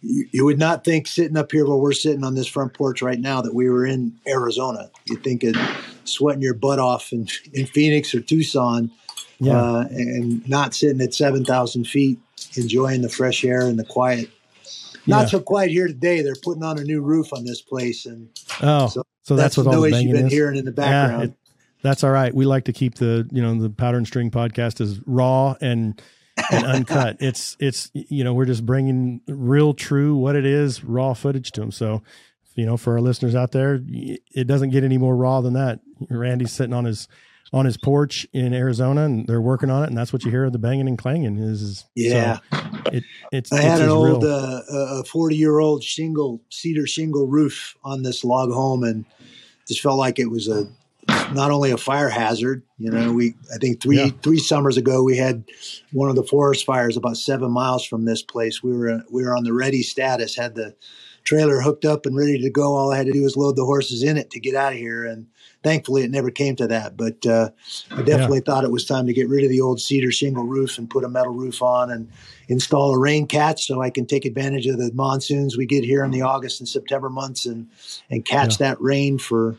[0.00, 3.02] you, you would not think sitting up here where we're sitting on this front porch
[3.02, 4.90] right now that we were in Arizona.
[5.04, 5.56] You'd think of
[6.04, 8.90] sweating your butt off in, in Phoenix or Tucson
[9.38, 9.60] yeah.
[9.60, 12.18] uh, and not sitting at 7,000 feet,
[12.56, 14.30] enjoying the fresh air and the quiet.
[15.06, 15.26] Not yeah.
[15.26, 16.22] so quiet here today.
[16.22, 18.06] They're putting on a new roof on this place.
[18.06, 18.28] and
[18.60, 20.32] Oh, so, so that's, that's what all the noise you've been is.
[20.32, 21.22] hearing in the background.
[21.22, 21.34] Yeah, it,
[21.82, 22.34] that's all right.
[22.34, 26.00] We like to keep the, you know, the powder and string podcast is raw and–
[26.50, 27.16] and uncut.
[27.20, 31.60] it's it's you know we're just bringing real, true what it is, raw footage to
[31.60, 31.72] them.
[31.72, 32.02] So
[32.54, 35.80] you know, for our listeners out there, it doesn't get any more raw than that.
[36.08, 37.06] Randy's sitting on his
[37.52, 40.50] on his porch in Arizona, and they're working on it, and that's what you hear
[40.50, 41.38] the banging and clanging.
[41.38, 42.60] Is, is yeah, so
[42.92, 43.52] it, it's.
[43.52, 48.02] I it's had an old uh, a forty year old shingle cedar shingle roof on
[48.02, 49.04] this log home, and
[49.68, 50.66] just felt like it was a
[51.32, 52.62] not only a fire hazard.
[52.78, 54.10] You know, we I think three yeah.
[54.22, 55.44] three summers ago we had
[55.92, 58.62] one of the forest fires about seven miles from this place.
[58.62, 60.74] We were we were on the ready status, had the
[61.24, 62.76] trailer hooked up and ready to go.
[62.76, 64.78] All I had to do was load the horses in it to get out of
[64.78, 65.26] here, and
[65.62, 66.96] thankfully it never came to that.
[66.96, 67.50] But uh,
[67.90, 68.44] I definitely yeah.
[68.44, 71.04] thought it was time to get rid of the old cedar shingle roof and put
[71.04, 72.08] a metal roof on and
[72.48, 76.04] install a rain catch so I can take advantage of the monsoons we get here
[76.04, 77.68] in the August and September months and
[78.08, 78.68] and catch yeah.
[78.68, 79.56] that rain for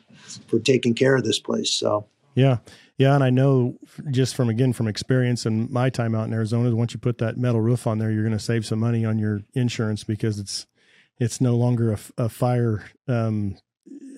[0.47, 1.71] for taking care of this place.
[1.73, 2.57] So yeah.
[2.97, 3.77] Yeah, and I know
[4.09, 7.37] just from again from experience and my time out in Arizona, once you put that
[7.37, 10.65] metal roof on there, you're going to save some money on your insurance because it's
[11.19, 13.55] it's no longer a, a fire um,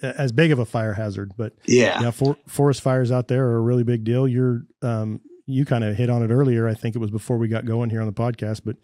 [0.02, 1.34] as big of a fire hazard.
[1.36, 4.30] But yeah, yeah, for, forest fires out there are a really big deal.
[4.30, 6.66] You're um, you kind of hit on it earlier.
[6.66, 8.78] I think it was before we got going here on the podcast, but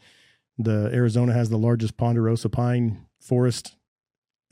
[0.57, 3.77] the Arizona has the largest ponderosa pine forest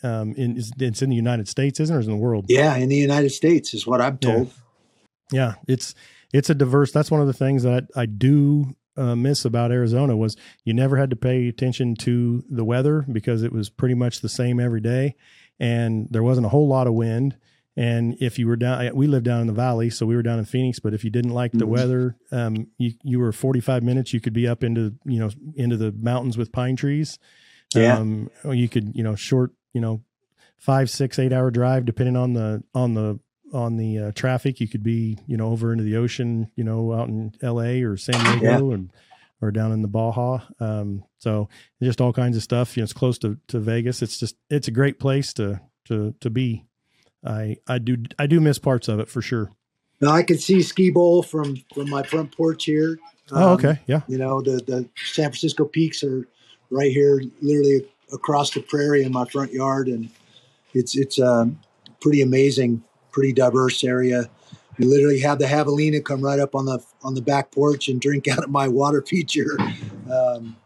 [0.03, 2.45] um, in it's in the United States, isn't it, or is in the world?
[2.49, 4.51] Yeah, in the United States is what I'm told.
[5.31, 5.95] Yeah, yeah it's
[6.33, 6.91] it's a diverse.
[6.91, 10.97] That's one of the things that I do uh, miss about Arizona was you never
[10.97, 14.81] had to pay attention to the weather because it was pretty much the same every
[14.81, 15.15] day,
[15.59, 17.37] and there wasn't a whole lot of wind.
[17.75, 20.37] And if you were down, we lived down in the valley, so we were down
[20.37, 20.79] in Phoenix.
[20.79, 21.71] But if you didn't like the mm-hmm.
[21.71, 24.13] weather, um, you you were 45 minutes.
[24.13, 27.17] You could be up into you know into the mountains with pine trees.
[27.73, 27.97] Yeah.
[27.97, 30.01] Um, you could you know short you know
[30.63, 33.19] five, six, eight hour drive depending on the on the
[33.53, 34.59] on the uh, traffic.
[34.59, 37.83] You could be, you know, over into the ocean, you know, out in L.A.
[37.83, 38.75] or San Diego, yeah.
[38.75, 38.91] and
[39.41, 40.39] or down in the Baja.
[40.59, 41.49] Um, so
[41.81, 42.77] just all kinds of stuff.
[42.77, 44.01] You know, it's close to, to Vegas.
[44.01, 46.65] It's just it's a great place to to to be.
[47.25, 49.51] I I do I do miss parts of it for sure.
[50.01, 52.99] Now I can see Ski Bowl from from my front porch here.
[53.31, 54.01] Um, oh, okay, yeah.
[54.07, 56.27] You know the the San Francisco Peaks are
[56.69, 60.09] right here, literally across the prairie in my front yard, and
[60.73, 61.59] it's it's um,
[61.99, 62.83] pretty amazing
[63.13, 64.29] pretty diverse area.
[64.77, 68.01] We literally have the javelina come right up on the on the back porch and
[68.01, 69.57] drink out of my water feature.
[70.11, 70.57] Um,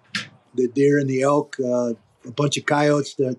[0.55, 1.93] the deer and the elk, uh,
[2.25, 3.37] a bunch of coyotes that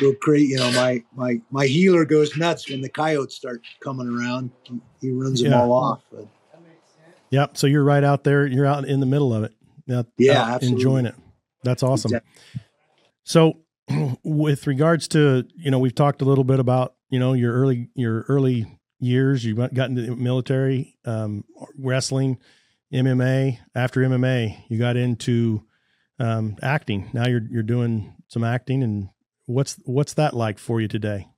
[0.00, 0.48] will create.
[0.48, 4.50] You know, my my my heeler goes nuts when the coyotes start coming around.
[5.02, 5.60] He, runs them yeah.
[5.60, 6.02] all off.
[6.10, 6.26] But.
[7.30, 7.56] Yep.
[7.56, 8.46] So you're right out there.
[8.46, 9.52] You're out in the middle of it.
[10.16, 10.68] yeah, absolutely.
[10.68, 11.14] enjoying it.
[11.64, 12.14] That's awesome.
[12.14, 12.60] Exactly.
[13.26, 13.58] So,
[14.24, 17.90] with regards to you know, we've talked a little bit about you know your early
[17.94, 18.66] your early
[18.98, 21.44] years you got into the military um,
[21.76, 22.38] wrestling
[22.90, 25.62] mma after mma you got into
[26.18, 27.10] um, acting.
[27.12, 29.10] Now you're you're doing some acting and
[29.44, 31.28] what's what's that like for you today?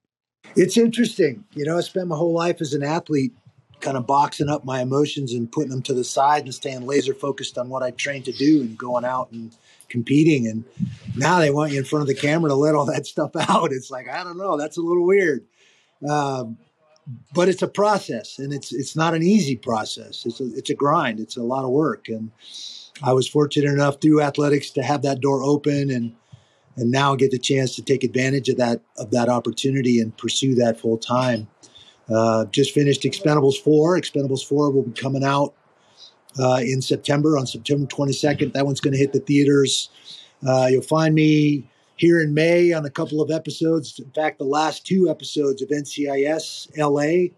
[0.54, 1.44] It's interesting.
[1.54, 3.32] You know i spent my whole life as an athlete
[3.80, 7.14] kind of boxing up my emotions and putting them to the side and staying laser
[7.14, 9.52] focused on what i trained to do and going out and
[9.88, 10.64] competing and
[11.16, 13.72] now they want you in front of the camera to let all that stuff out
[13.72, 15.44] it's like i don't know that's a little weird
[16.08, 16.58] um,
[17.34, 20.24] but it's a process, and it's it's not an easy process.
[20.26, 21.20] It's a it's a grind.
[21.20, 22.30] It's a lot of work, and
[23.02, 26.14] I was fortunate enough through athletics to have that door open, and
[26.76, 30.54] and now get the chance to take advantage of that of that opportunity and pursue
[30.56, 31.48] that full time.
[32.12, 33.98] Uh, just finished Expendables four.
[33.98, 35.54] Expendables four will be coming out
[36.38, 38.52] uh, in September on September 22nd.
[38.52, 39.90] That one's going to hit the theaters.
[40.46, 43.98] Uh, you'll find me here in May on a couple of episodes.
[43.98, 47.34] In fact, the last two episodes of NCIS LA,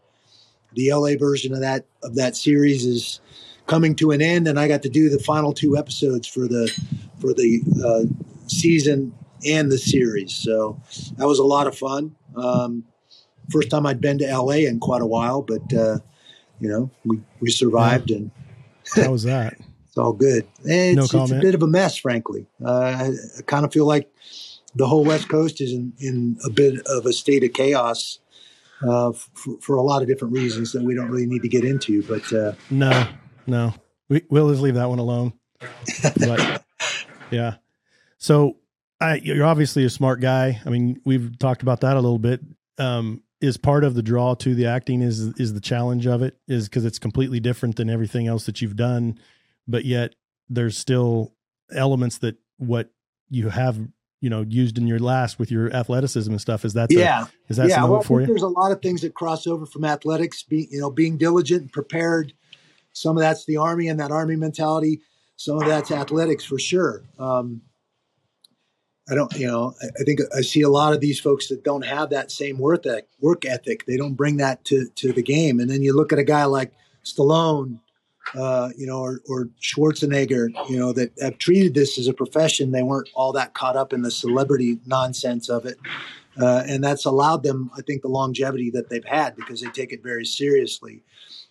[0.75, 3.21] the LA version of that of that series is
[3.67, 6.71] coming to an end, and I got to do the final two episodes for the
[7.21, 8.05] for the uh,
[8.47, 9.15] season
[9.47, 10.35] and the series.
[10.35, 10.81] So
[11.17, 12.15] that was a lot of fun.
[12.37, 12.85] Um,
[13.51, 15.99] first time I'd been to LA in quite a while, but uh,
[16.61, 18.31] you know we we survived and.
[18.95, 19.57] How was that?
[19.91, 20.47] it's all good.
[20.65, 21.33] It's, no comment.
[21.33, 22.47] it's a bit of a mess, frankly.
[22.65, 24.09] Uh, I, kind of feel like
[24.77, 28.21] the whole West Coast is in, in a bit of a state of chaos
[28.87, 31.65] uh, for, for, a lot of different reasons that we don't really need to get
[31.65, 32.05] into.
[32.05, 33.09] But uh, no,
[33.49, 33.75] no,
[34.09, 35.33] we, we'll just leave that one alone.
[36.19, 36.65] but
[37.33, 37.57] yeah,
[38.19, 38.59] so
[39.01, 40.61] I, you're obviously a smart guy.
[40.65, 42.41] I mean, we've talked about that a little bit.
[42.79, 46.37] Um, is part of the draw to the acting is is the challenge of it
[46.47, 49.19] is because it's completely different than everything else that you've done,
[49.67, 50.15] but yet
[50.49, 51.33] there's still
[51.73, 52.91] elements that what
[53.31, 53.79] you have
[54.21, 56.65] you know used in your last with your athleticism and stuff.
[56.65, 57.27] Is that the, yeah.
[57.49, 58.27] is that yeah well, for you?
[58.27, 61.63] there's a lot of things that cross over from athletics being you know being diligent
[61.63, 62.35] and prepared.
[62.93, 65.01] Some of that's the army and that army mentality.
[65.37, 67.05] Some of that's athletics for sure.
[67.19, 67.63] Um,
[69.11, 71.85] i don't you know I, think i see a lot of these folks that don't
[71.85, 75.61] have that same work ethic, work ethic they don't bring that to to the game
[75.61, 76.73] and then you look at a guy like
[77.05, 77.81] stallone
[78.35, 82.71] uh, you know, or, or Schwarzenegger, you know, that have treated this as a profession.
[82.71, 85.79] They weren't all that caught up in the celebrity nonsense of it.
[86.41, 89.93] Uh, and that's allowed them, I think, the longevity that they've had because they take
[89.93, 91.03] it very seriously.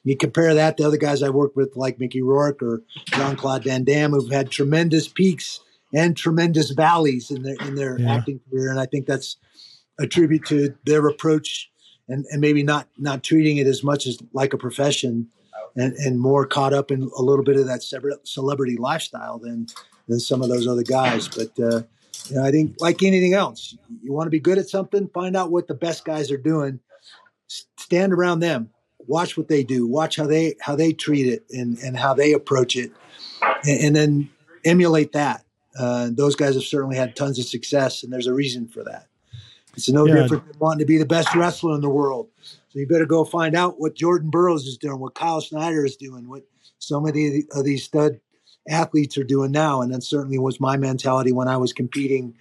[0.03, 3.65] You compare that to other guys I worked with, like Mickey Rourke or Jean Claude
[3.65, 5.59] Van Damme, who've had tremendous peaks
[5.93, 8.15] and tremendous valleys in their in their yeah.
[8.15, 9.37] acting career, and I think that's
[9.99, 11.69] a tribute to their approach
[12.07, 15.27] and, and maybe not not treating it as much as like a profession
[15.75, 17.83] and, and more caught up in a little bit of that
[18.23, 19.67] celebrity lifestyle than
[20.07, 21.27] than some of those other guys.
[21.27, 21.83] But uh,
[22.27, 25.35] you know, I think like anything else, you want to be good at something, find
[25.35, 26.79] out what the best guys are doing,
[27.47, 31.77] stand around them, watch what they do, watch how they how they treat it and
[31.79, 32.91] and how they approach it,
[33.63, 34.29] and, and then
[34.65, 35.45] emulate that.
[35.79, 39.07] Uh, those guys have certainly had tons of success, and there's a reason for that.
[39.75, 40.15] It's no yeah.
[40.15, 42.27] different than wanting to be the best wrestler in the world.
[42.41, 45.95] So you better go find out what Jordan Burroughs is doing, what Kyle Snyder is
[45.95, 46.43] doing, what
[46.79, 48.19] so many of these stud
[48.67, 49.81] athletes are doing now.
[49.81, 52.35] And that certainly was my mentality when I was competing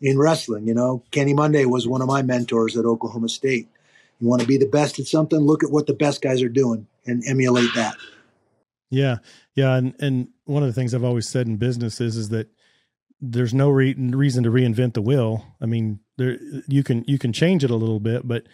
[0.00, 0.66] in wrestling.
[0.66, 3.68] You know, Kenny Monday was one of my mentors at Oklahoma State.
[4.20, 6.48] You want to be the best at something, look at what the best guys are
[6.48, 7.94] doing and emulate that.
[8.90, 9.18] Yeah,
[9.54, 12.48] yeah, and and one of the things I've always said in business is is that
[13.20, 15.44] there's no re- reason to reinvent the wheel.
[15.60, 16.38] I mean, there
[16.68, 18.46] you can you can change it a little bit, but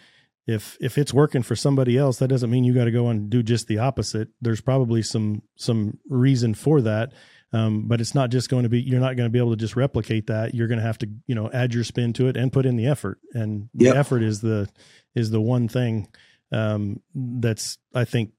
[0.47, 3.29] if if it's working for somebody else, that doesn't mean you got to go and
[3.29, 4.29] do just the opposite.
[4.41, 7.13] There's probably some some reason for that.
[7.53, 9.55] Um, but it's not just going to be you're not going to be able to
[9.55, 12.35] just replicate that you're going to have to you know add your spin to it
[12.35, 13.93] and put in the effort and yep.
[13.93, 14.67] the effort is the
[15.13, 16.07] is the one thing
[16.51, 18.31] um, that's i think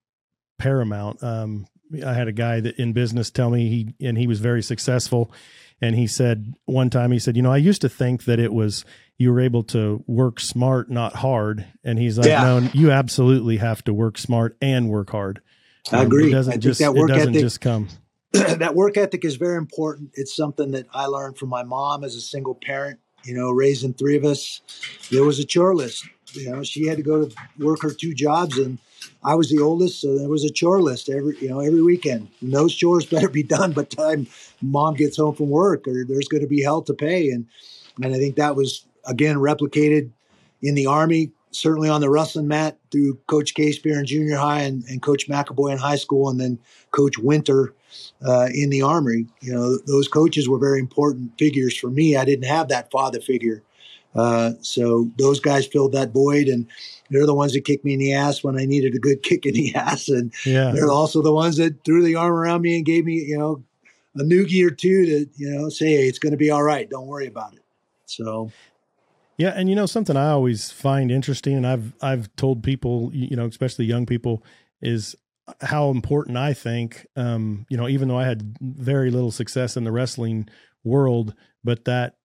[0.59, 1.67] paramount um,
[2.05, 5.31] i had a guy that in business tell me he and he was very successful
[5.81, 8.53] and he said one time he said you know i used to think that it
[8.53, 8.85] was
[9.19, 12.43] you were able to work smart not hard and he's like yeah.
[12.43, 15.41] no you absolutely have to work smart and work hard
[15.93, 17.89] i agree um, it doesn't I just it doesn't ethic- just come
[18.59, 20.11] that work ethic is very important.
[20.15, 22.99] It's something that I learned from my mom as a single parent.
[23.25, 24.61] You know, raising three of us,
[25.11, 26.07] there was a chore list.
[26.33, 28.79] You know, she had to go to work her two jobs, and
[29.25, 32.29] I was the oldest, so there was a chore list every you know every weekend.
[32.41, 34.27] And those chores better be done by time
[34.63, 37.31] mom gets home from work, or there's going to be hell to pay.
[37.31, 37.47] And
[38.03, 40.11] and I think that was again replicated
[40.63, 44.85] in the army certainly on the wrestling mat through Coach Spear in junior high and,
[44.85, 46.59] and Coach McAvoy in high school, and then
[46.91, 47.75] Coach Winter
[48.27, 49.27] uh, in the Army.
[49.41, 52.17] You know, those coaches were very important figures for me.
[52.17, 53.63] I didn't have that father figure.
[54.17, 56.67] Uh, so those guys filled that void, and
[57.11, 59.47] they're the ones that kicked me in the ass when I needed a good kick
[59.47, 60.73] in the ass, and yeah.
[60.73, 63.63] they're also the ones that threw the arm around me and gave me, you know,
[64.17, 66.89] a noogie or two to, you know, say, hey, it's going to be all right.
[66.89, 67.63] Don't worry about it.
[68.07, 68.51] So
[69.39, 73.37] yeah, and you know something I always find interesting, and I've I've told people, you
[73.37, 74.43] know, especially young people,
[74.81, 75.15] is
[75.61, 79.85] how important I think, um, you know, even though I had very little success in
[79.85, 80.49] the wrestling
[80.85, 82.17] world, but that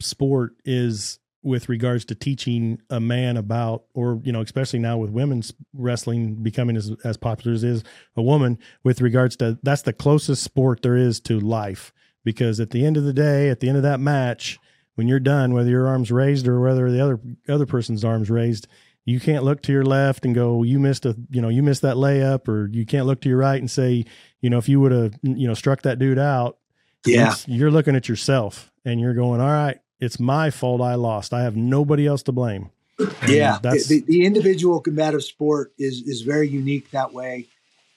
[0.00, 5.10] sport is with regards to teaching a man about, or you know, especially now with
[5.10, 7.84] women's wrestling becoming as as popular as is
[8.16, 11.92] a woman, with regards to that's the closest sport there is to life,
[12.24, 14.58] because at the end of the day, at the end of that match
[14.96, 18.66] when you're done, whether your arm's raised or whether the other other person's arm's raised,
[19.04, 21.82] you can't look to your left and go, you missed a, you know, you missed
[21.82, 24.04] that layup, or you can't look to your right and say,
[24.40, 26.58] you know, if you would have, you know, struck that dude out,
[27.06, 30.80] yeah, you're looking at yourself and you're going, all right, it's my fault.
[30.80, 31.32] I lost.
[31.32, 32.70] I have nobody else to blame.
[32.98, 37.46] And yeah, that's the, the individual combative sport is is very unique that way.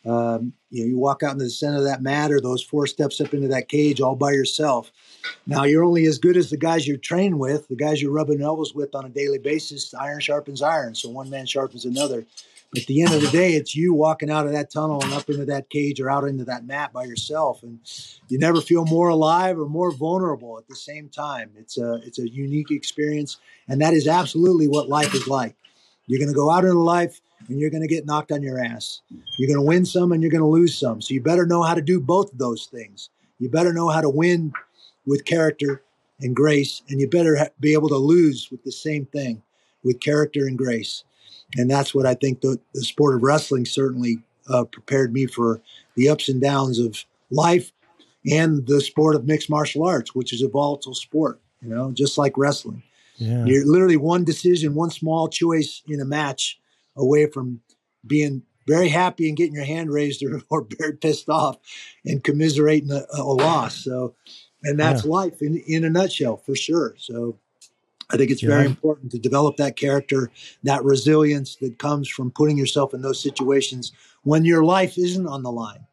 [0.06, 2.88] Um, you know, you walk out into the center of that mat or those four
[2.88, 4.92] steps up into that cage all by yourself.
[5.46, 8.42] Now you're only as good as the guys you're trained with, the guys you're rubbing
[8.42, 9.94] elbows with on a daily basis.
[9.94, 12.26] Iron sharpens iron, so one man sharpens another.
[12.76, 15.30] At the end of the day, it's you walking out of that tunnel and up
[15.30, 17.80] into that cage or out into that mat by yourself, and
[18.30, 21.52] you never feel more alive or more vulnerable at the same time.
[21.58, 25.56] It's a it's a unique experience, and that is absolutely what life is like.
[26.08, 28.60] You're going to go out into life and you're going to get knocked on your
[28.60, 29.02] ass.
[29.38, 31.02] You're going to win some and you're going to lose some.
[31.02, 33.10] So you better know how to do both of those things.
[33.40, 34.54] You better know how to win
[35.06, 35.84] with character
[36.20, 39.42] and grace, and you better be able to lose with the same thing
[39.84, 41.04] with character and grace.
[41.58, 45.62] And that's what I think the, the sport of wrestling certainly uh, prepared me for
[45.96, 47.72] the ups and downs of life
[48.30, 52.18] and the sport of mixed martial arts, which is a volatile sport, you know, just
[52.18, 52.84] like wrestling.
[53.16, 53.46] Yeah.
[53.46, 56.60] You're literally one decision, one small choice in a match
[56.96, 57.62] away from
[58.06, 61.58] being very happy and getting your hand raised or, or very pissed off
[62.06, 63.84] and commiserating a, a loss.
[63.84, 64.16] So,
[64.64, 65.12] and that's yeah.
[65.12, 66.96] life in, in a nutshell for sure.
[66.98, 67.38] So
[68.12, 68.50] I think it's yeah.
[68.50, 70.32] very important to develop that character,
[70.64, 73.92] that resilience that comes from putting yourself in those situations
[74.24, 75.86] when your life isn't on the line.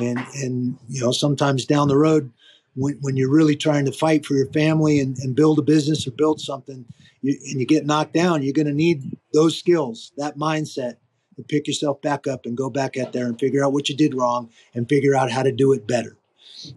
[0.00, 2.32] And, and, you know, sometimes down the road,
[2.74, 6.06] when, when you're really trying to fight for your family and, and build a business
[6.06, 6.84] or build something
[7.20, 10.96] you, and you get knocked down, you're going to need those skills, that mindset
[11.36, 13.96] to pick yourself back up and go back out there and figure out what you
[13.96, 16.16] did wrong and figure out how to do it better.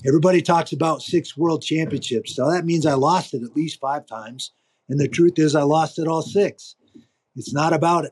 [0.05, 2.35] Everybody talks about six world championships.
[2.35, 4.51] So that means I lost it at least five times.
[4.89, 6.75] And the truth is, I lost it all six.
[7.35, 8.05] It's not about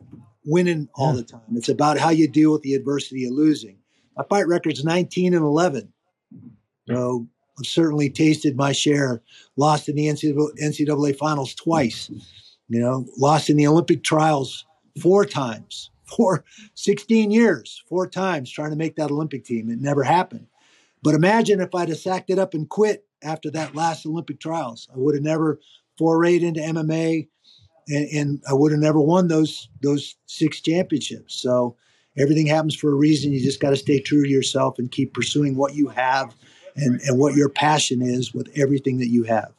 [0.46, 3.78] winning all the time, it's about how you deal with the adversity of losing.
[4.16, 5.92] My fight record's 19 and 11.
[6.88, 9.22] So I've certainly tasted my share.
[9.58, 12.10] Lost in the NCAA finals twice.
[12.70, 14.66] You know, lost in the Olympic trials
[15.02, 15.90] four times.
[16.06, 16.46] For
[16.76, 19.72] 16 years, four times trying to make that Olympic team.
[19.72, 20.46] It never happened.
[21.06, 24.90] But imagine if I'd have sacked it up and quit after that last Olympic trials.
[24.92, 25.60] I would have never
[26.00, 27.28] forayed into MMA,
[27.88, 31.40] and, and I would have never won those those six championships.
[31.40, 31.78] So
[32.18, 33.32] everything happens for a reason.
[33.32, 36.36] You just got to stay true to yourself and keep pursuing what you have
[36.76, 39.54] and, and what your passion is with everything that you have.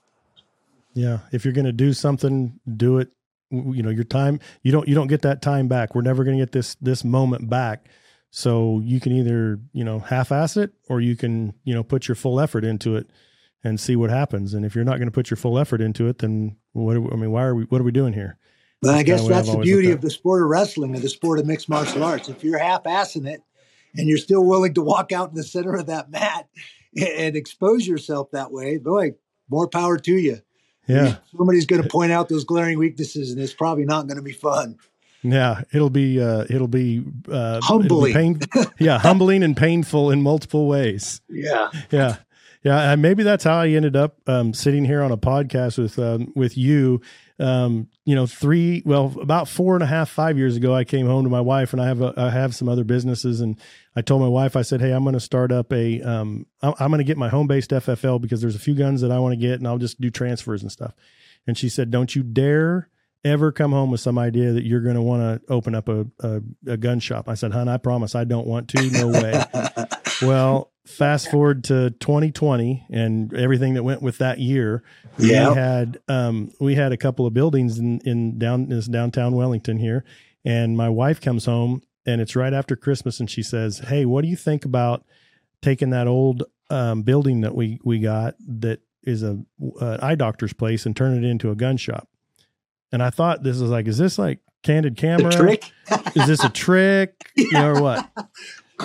[0.94, 1.20] Yeah.
[1.30, 3.10] If you're going to do something, do it.
[3.52, 5.94] You know, your time, you don't, you don't get that time back.
[5.94, 7.86] We're never going to get this, this moment back.
[8.30, 12.08] So you can either, you know, half ass it or you can, you know, put
[12.08, 13.08] your full effort into it
[13.64, 14.54] and see what happens.
[14.54, 17.10] And if you're not going to put your full effort into it, then what, we,
[17.10, 18.38] I mean, why are we, what are we doing here?
[18.82, 21.46] But I guess that's the beauty of the sport of wrestling and the sport of
[21.46, 22.28] mixed martial arts.
[22.28, 23.42] If you're half assing it
[23.96, 26.48] and you're still willing to walk out in the center of that mat
[26.96, 29.14] and expose yourself that way, boy,
[29.48, 30.40] more power to you.
[30.86, 31.16] Yeah.
[31.36, 34.32] Somebody's going to point out those glaring weaknesses and it's probably not going to be
[34.32, 34.76] fun.
[35.32, 38.10] Yeah, it'll be uh, it'll be uh, humbling.
[38.10, 41.20] It'll be pain, yeah, humbling and painful in multiple ways.
[41.28, 42.16] Yeah, yeah,
[42.62, 42.92] yeah.
[42.92, 46.32] And maybe that's how I ended up um, sitting here on a podcast with um,
[46.34, 47.00] with you.
[47.38, 51.06] Um, you know, three well, about four and a half, five years ago, I came
[51.06, 53.60] home to my wife, and I have a, I have some other businesses, and
[53.94, 56.72] I told my wife, I said, hey, I'm going to start up a, um, I'm,
[56.78, 59.18] I'm going to get my home based FFL because there's a few guns that I
[59.18, 60.94] want to get, and I'll just do transfers and stuff.
[61.46, 62.88] And she said, don't you dare
[63.26, 66.06] ever come home with some idea that you're going to want to open up a,
[66.20, 67.28] a, a, gun shop.
[67.28, 68.90] I said, hon, I promise I don't want to.
[68.90, 69.42] No way.
[70.22, 74.82] well, fast forward to 2020 and everything that went with that year.
[75.18, 75.50] Yeah.
[75.50, 79.78] We had, um, we had a couple of buildings in, in down this downtown Wellington
[79.78, 80.04] here.
[80.44, 83.18] And my wife comes home and it's right after Christmas.
[83.20, 85.04] And she says, Hey, what do you think about
[85.60, 89.38] taking that old, um, building that we, we got that is a,
[89.80, 92.08] uh, eye doctor's place and turn it into a gun shop?
[92.96, 95.30] And I thought this was like, is this like candid camera?
[95.30, 95.70] trick?
[96.14, 97.12] is this a trick?
[97.36, 98.08] You know, or what?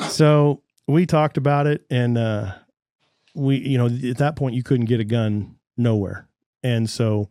[0.10, 2.56] So we talked about it and uh
[3.34, 6.28] we you know, at that point you couldn't get a gun nowhere.
[6.62, 7.30] And so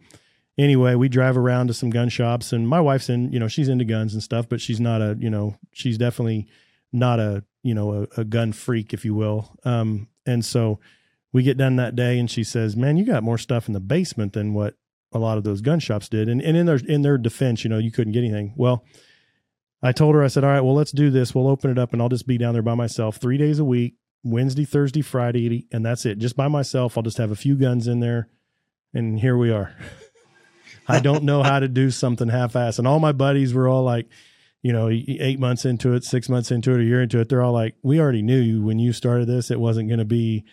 [0.56, 3.68] anyway, we drive around to some gun shops and my wife's in, you know, she's
[3.68, 6.48] into guns and stuff, but she's not a, you know, she's definitely
[6.94, 9.54] not a, you know, a, a gun freak, if you will.
[9.64, 10.80] Um, and so
[11.30, 13.80] we get done that day and she says, Man, you got more stuff in the
[13.80, 14.76] basement than what
[15.12, 16.28] a lot of those gun shops did.
[16.28, 18.54] And and in their in their defense, you know, you couldn't get anything.
[18.56, 18.84] Well,
[19.82, 21.34] I told her, I said, All right, well, let's do this.
[21.34, 23.64] We'll open it up and I'll just be down there by myself three days a
[23.64, 26.18] week, Wednesday, Thursday, Friday, and that's it.
[26.18, 26.96] Just by myself.
[26.96, 28.28] I'll just have a few guns in there.
[28.92, 29.74] And here we are.
[30.88, 32.78] I don't know how to do something half ass.
[32.78, 34.08] And all my buddies were all like,
[34.62, 37.28] you know, eight months into it, six months into it, a year into it.
[37.28, 40.04] They're all like, we already knew you when you started this, it wasn't going to
[40.04, 40.44] be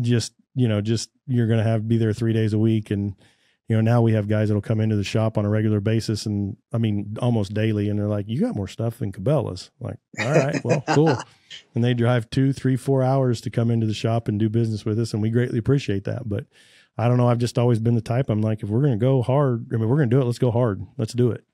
[0.00, 2.90] just, you know, just you're going to have to be there three days a week.
[2.90, 3.16] And,
[3.70, 6.26] you know, now we have guys that'll come into the shop on a regular basis
[6.26, 9.70] and I mean almost daily and they're like, You got more stuff than Cabela's.
[9.80, 11.16] I'm like, all right, well, cool.
[11.76, 14.84] And they drive two, three, four hours to come into the shop and do business
[14.84, 16.28] with us, and we greatly appreciate that.
[16.28, 16.46] But
[16.98, 19.22] I don't know, I've just always been the type I'm like, if we're gonna go
[19.22, 20.84] hard, I mean we're gonna do it, let's go hard.
[20.98, 21.44] Let's do it.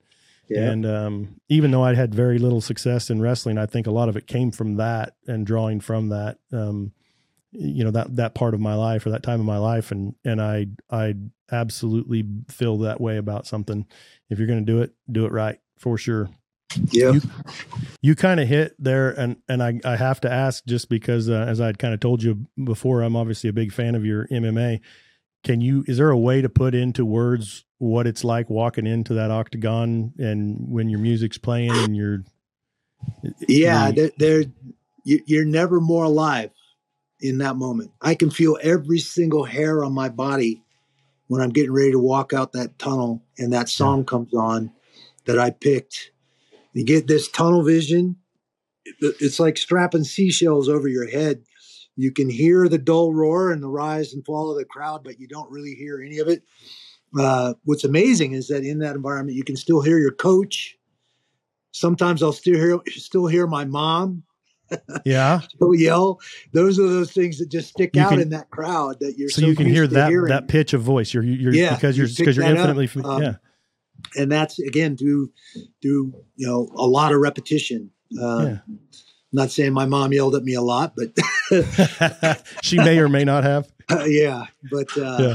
[0.48, 0.70] Yeah.
[0.70, 4.08] And um, even though I had very little success in wrestling, I think a lot
[4.08, 6.38] of it came from that and drawing from that.
[6.50, 6.92] Um,
[7.52, 10.14] you know that that part of my life or that time of my life and
[10.24, 11.14] and i i
[11.50, 13.86] absolutely feel that way about something.
[14.30, 16.28] If you're going to do it do it right for sure.
[16.90, 17.12] Yeah.
[17.12, 17.20] You,
[18.02, 21.44] you kind of hit there and and i i have to ask just because uh,
[21.48, 24.80] as i'd kind of told you before i'm obviously a big fan of your mma
[25.44, 29.14] can you is there a way to put into words what it's like walking into
[29.14, 32.24] that octagon and when your music's playing and you're
[33.48, 34.44] yeah they're
[35.04, 36.50] you're never more alive
[37.20, 37.92] in that moment.
[38.00, 40.62] I can feel every single hair on my body
[41.28, 44.72] when I'm getting ready to walk out that tunnel and that song comes on
[45.24, 46.12] that I picked.
[46.72, 48.16] You get this tunnel vision.
[49.00, 51.42] It's like strapping seashells over your head.
[51.96, 55.18] You can hear the dull roar and the rise and fall of the crowd, but
[55.18, 56.42] you don't really hear any of it.
[57.18, 60.76] Uh, what's amazing is that in that environment, you can still hear your coach.
[61.72, 64.22] Sometimes I'll still hear still hear my mom
[65.04, 65.40] yeah.
[65.58, 66.20] so yell.
[66.52, 69.28] Those are those things that just stick you out can, in that crowd that you're
[69.28, 70.30] so, so you can hear that hearing.
[70.30, 71.12] that pitch of voice.
[71.12, 73.34] You're you're yeah, because you're because you are infinitely um, yeah.
[74.16, 75.32] And that's again through
[75.82, 77.90] through you know a lot of repetition.
[78.20, 78.58] Uh, yeah.
[79.32, 81.12] Not saying my mom yelled at me a lot, but
[82.62, 83.68] she may or may not have.
[83.88, 85.34] Uh, yeah, but uh, yeah.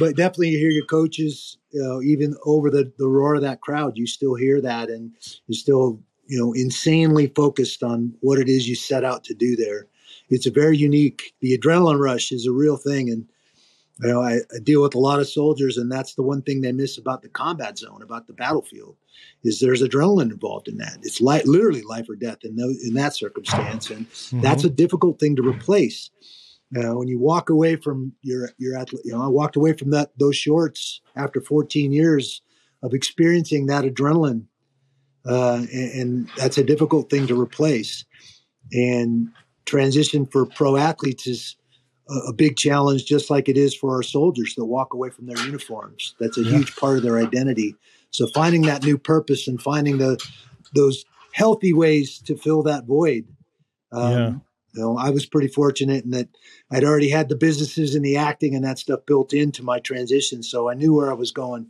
[0.00, 3.60] but definitely you hear your coaches, you know, even over the the roar of that
[3.60, 5.12] crowd, you still hear that, and
[5.46, 9.56] you still you know, insanely focused on what it is you set out to do
[9.56, 9.86] there.
[10.28, 11.34] It's a very unique.
[11.40, 13.26] The adrenaline rush is a real thing, and
[14.00, 16.60] you know, I, I, deal with a lot of soldiers, and that's the one thing
[16.60, 18.96] they miss about the combat zone, about the battlefield,
[19.42, 20.98] is there's adrenaline involved in that.
[21.02, 24.40] It's li- literally life or death in those, in that circumstance, and mm-hmm.
[24.42, 26.10] that's a difficult thing to replace.
[26.76, 29.90] Uh, when you walk away from your your athlete, you know, I walked away from
[29.92, 32.42] that those shorts after 14 years
[32.82, 34.44] of experiencing that adrenaline
[35.26, 38.04] uh, and, and, that's a difficult thing to replace.
[38.72, 39.28] And
[39.66, 41.56] transition for pro athletes is
[42.08, 45.26] a, a, big challenge, just like it is for our soldiers that walk away from
[45.26, 46.14] their uniforms.
[46.18, 46.58] That's a yeah.
[46.58, 47.74] huge part of their identity.
[48.10, 50.18] So finding that new purpose and finding the
[50.74, 53.26] those healthy ways to fill that void
[53.92, 54.32] Um, yeah.
[54.74, 56.28] You know, I was pretty fortunate in that
[56.70, 60.42] I'd already had the businesses and the acting and that stuff built into my transition,
[60.42, 61.68] so I knew where I was going.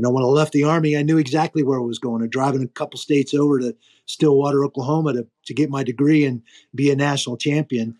[0.00, 2.22] You know, when I left the army, I knew exactly where I was going.
[2.22, 3.76] I driving a couple states over to
[4.06, 6.40] Stillwater, Oklahoma, to to get my degree and
[6.74, 7.98] be a national champion.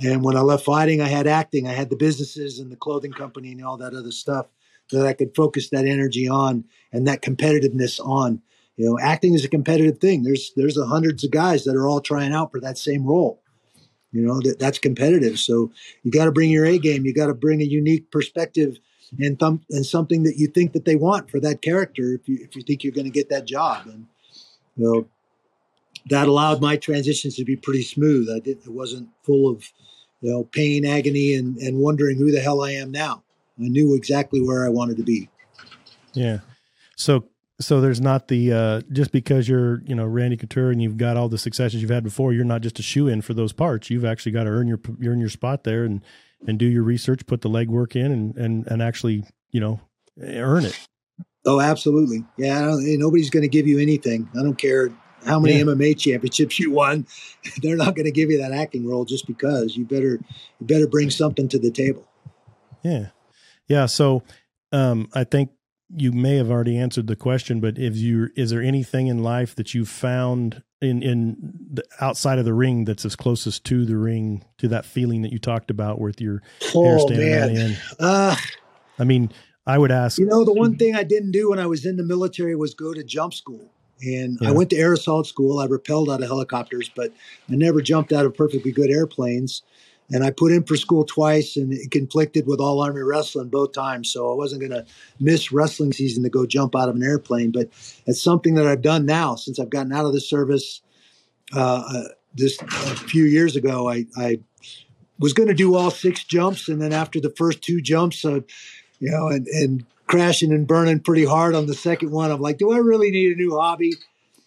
[0.00, 3.10] And when I left fighting, I had acting, I had the businesses and the clothing
[3.10, 4.46] company and all that other stuff
[4.92, 8.42] that I could focus that energy on and that competitiveness on.
[8.76, 10.22] You know, acting is a competitive thing.
[10.22, 13.42] There's there's hundreds of guys that are all trying out for that same role.
[14.12, 15.40] You know, that that's competitive.
[15.40, 15.72] So
[16.04, 17.04] you got to bring your A game.
[17.04, 18.78] You got to bring a unique perspective
[19.18, 19.40] and
[19.70, 22.14] and something that you think that they want for that character.
[22.14, 24.06] If you if you think you're going to get that job, and
[24.76, 25.08] you know,
[26.10, 28.28] that allowed my transitions to be pretty smooth.
[28.30, 29.64] I didn't It wasn't full of
[30.20, 33.22] you know pain, agony, and and wondering who the hell I am now.
[33.58, 35.28] I knew exactly where I wanted to be.
[36.14, 36.38] Yeah.
[36.96, 37.24] So
[37.60, 41.16] so there's not the uh, just because you're you know Randy Couture and you've got
[41.16, 43.90] all the successes you've had before, you're not just a shoo in for those parts.
[43.90, 46.02] You've actually got to earn your earn your spot there and
[46.46, 49.80] and do your research, put the legwork in, and and and actually you know
[50.20, 50.78] earn it.
[51.46, 52.24] Oh, absolutely.
[52.36, 54.28] Yeah, nobody's going to give you anything.
[54.38, 54.90] I don't care
[55.24, 55.64] how many yeah.
[55.64, 57.06] MMA championships you won.
[57.62, 59.76] They're not going to give you that acting role just because.
[59.76, 60.18] You better
[60.58, 62.06] you better bring something to the table.
[62.82, 63.08] Yeah,
[63.68, 63.86] yeah.
[63.86, 64.22] So
[64.72, 65.50] um, I think
[65.96, 69.54] you may have already answered the question, but if you is there anything in life
[69.56, 71.36] that you found in in
[71.72, 75.32] the outside of the ring that's as closest to the ring to that feeling that
[75.32, 76.42] you talked about with your
[76.74, 77.70] oh, hair standing man.
[77.70, 77.76] in?
[77.98, 78.36] Uh,
[78.98, 79.32] I mean,
[79.66, 80.18] I would ask.
[80.18, 82.74] You know, the one thing I didn't do when I was in the military was
[82.74, 83.70] go to jump school.
[84.02, 84.48] And yeah.
[84.48, 85.58] I went to air assault school.
[85.58, 87.12] I rappelled out of helicopters, but
[87.50, 89.62] I never jumped out of perfectly good airplanes.
[90.12, 93.72] And I put in for school twice and it conflicted with all Army wrestling both
[93.72, 94.12] times.
[94.12, 94.84] So I wasn't going to
[95.20, 97.52] miss wrestling season to go jump out of an airplane.
[97.52, 97.68] But
[98.06, 100.80] it's something that I've done now since I've gotten out of the service.
[101.54, 102.04] Uh, uh
[102.34, 104.38] this a few years ago, I, I
[105.18, 106.68] was going to do all six jumps.
[106.68, 108.40] And then after the first two jumps, uh,
[109.00, 112.58] you know, and, and crashing and burning pretty hard on the second one, I'm like,
[112.58, 113.92] do I really need a new hobby?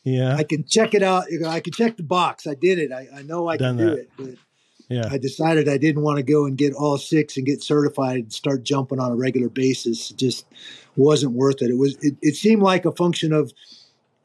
[0.03, 0.35] Yeah.
[0.35, 1.25] I can check it out.
[1.47, 2.45] I can check the box.
[2.45, 2.91] I did it.
[2.91, 3.99] I, I know I Done can do that.
[3.99, 4.09] it.
[4.17, 4.35] But
[4.93, 5.07] yeah.
[5.09, 8.33] I decided I didn't want to go and get all six and get certified and
[8.33, 10.11] start jumping on a regular basis.
[10.11, 10.45] It just
[10.95, 11.69] wasn't worth it.
[11.69, 13.51] It was it, it seemed like a function of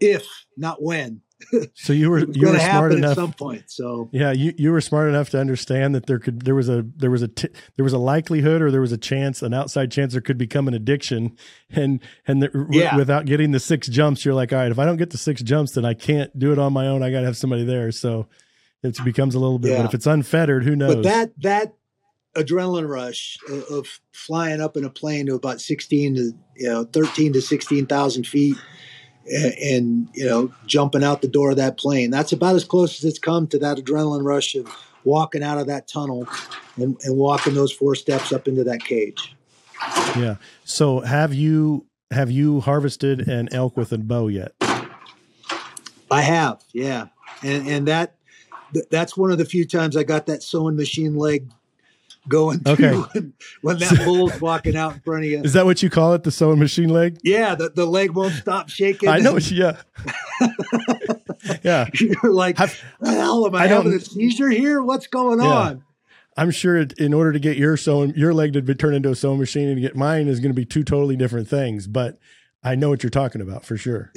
[0.00, 1.22] if, not when.
[1.74, 3.70] So you were you were smart enough at some point.
[3.70, 6.84] So yeah, you, you were smart enough to understand that there could there was a
[6.96, 9.92] there was a t- there was a likelihood or there was a chance an outside
[9.92, 11.36] chance there could become an addiction
[11.70, 12.86] and and the, yeah.
[12.86, 15.18] w- without getting the six jumps you're like all right if I don't get the
[15.18, 17.64] six jumps then I can't do it on my own I got to have somebody
[17.64, 18.26] there so
[18.82, 19.72] it becomes a little bit.
[19.72, 19.78] Yeah.
[19.78, 20.96] But if it's unfettered, who knows?
[20.96, 21.74] But that that
[22.36, 26.84] adrenaline rush of, of flying up in a plane to about sixteen to you know
[26.84, 28.56] thirteen to sixteen thousand feet,
[29.26, 32.10] and, and you know jumping out the door of that plane.
[32.10, 34.68] That's about as close as it's come to that adrenaline rush of
[35.04, 36.28] walking out of that tunnel
[36.76, 39.34] and, and walking those four steps up into that cage.
[40.16, 40.36] Yeah.
[40.64, 44.52] So have you have you harvested an elk with a bow yet?
[46.10, 47.08] I have, yeah,
[47.42, 48.14] and and that
[48.90, 51.50] that's one of the few times I got that sewing machine leg
[52.28, 52.94] going okay.
[52.94, 55.42] when, when, that bull's walking out in front of you.
[55.42, 57.18] Is that what you call it, the sewing machine leg?
[57.22, 59.08] Yeah, the, the leg won't stop shaking.
[59.08, 59.38] I know.
[59.50, 59.76] Yeah.
[61.62, 61.86] yeah.
[61.94, 64.82] You're like, I've, hell, am I, I having a seizure here?
[64.82, 65.46] What's going yeah.
[65.46, 65.84] on?
[66.36, 69.16] I'm sure in order to get your sewing, your leg to be turned into a
[69.16, 71.86] sewing machine and to get mine is going to be two totally different things.
[71.86, 72.18] But
[72.62, 74.12] I know what you're talking about for sure.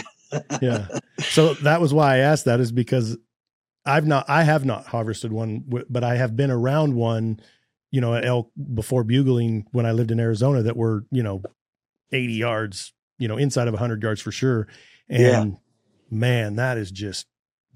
[0.61, 0.87] yeah.
[1.19, 3.17] So that was why I asked that is because
[3.85, 7.39] I've not, I have not harvested one, but I have been around one,
[7.89, 11.41] you know, at elk before bugling when I lived in Arizona that were, you know,
[12.11, 14.67] 80 yards, you know, inside of 100 yards for sure.
[15.09, 15.57] And yeah.
[16.09, 17.25] man, that is just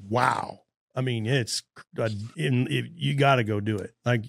[0.10, 0.60] wow.
[0.96, 1.64] I mean, it's
[2.00, 3.94] uh, in, it, you got to go do it.
[4.06, 4.26] Like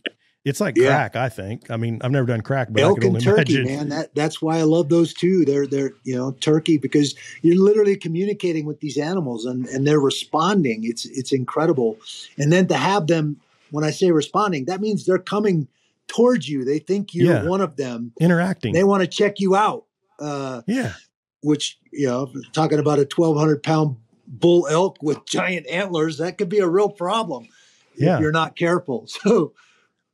[0.47, 0.87] it's like yeah.
[0.87, 1.73] crack, I think.
[1.73, 3.65] I mean, I've never done crack, but elk and turkey, imagine.
[3.65, 3.89] man.
[3.89, 5.45] That that's why I love those two.
[5.45, 9.99] They're they're you know turkey because you're literally communicating with these animals and and they're
[9.99, 10.85] responding.
[10.85, 11.99] It's it's incredible.
[12.39, 13.41] And then to have them,
[13.73, 15.67] when I say responding, that means they're coming
[16.07, 16.65] towards you.
[16.65, 17.49] They think you're yeah.
[17.49, 18.73] one of them, interacting.
[18.73, 19.87] They want to check you out.
[20.21, 20.93] Uh, yeah.
[21.43, 23.97] Which you know, talking about a 1,200 pound
[24.29, 27.49] bull elk with giant antlers, that could be a real problem.
[27.97, 28.15] Yeah.
[28.15, 29.09] If you're not careful.
[29.23, 29.55] So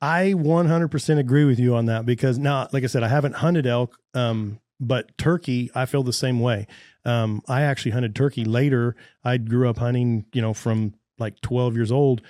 [0.02, 3.68] I 100% agree with you on that because now, like I said, I haven't hunted
[3.68, 6.66] elk, um, but turkey, I feel the same way.
[7.04, 8.96] Um, I actually hunted turkey later.
[9.22, 12.20] I grew up hunting, you know, from like 12 years old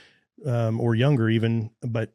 [0.45, 2.13] um, or younger even, but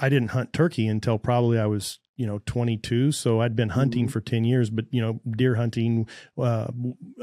[0.00, 3.12] I didn't hunt turkey until probably I was, you know, 22.
[3.12, 4.12] So I'd been hunting mm-hmm.
[4.12, 6.66] for 10 years, but, you know, deer hunting, uh,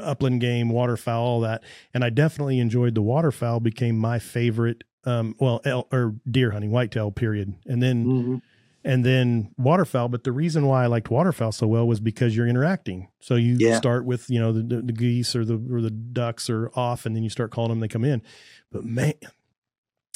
[0.00, 1.62] upland game, waterfowl, all that.
[1.92, 6.70] And I definitely enjoyed the waterfowl became my favorite um, well, elk, or deer hunting,
[6.70, 8.42] whitetail, period, and then Mhm.
[8.84, 10.08] and then waterfowl.
[10.08, 13.08] But the reason why I liked waterfowl so well was because you're interacting.
[13.20, 13.78] So you Yeah.
[13.78, 17.06] start with you know the, the, the geese or the or the ducks are off,
[17.06, 17.80] and then you start calling them.
[17.80, 18.22] They come in.
[18.70, 19.14] But man,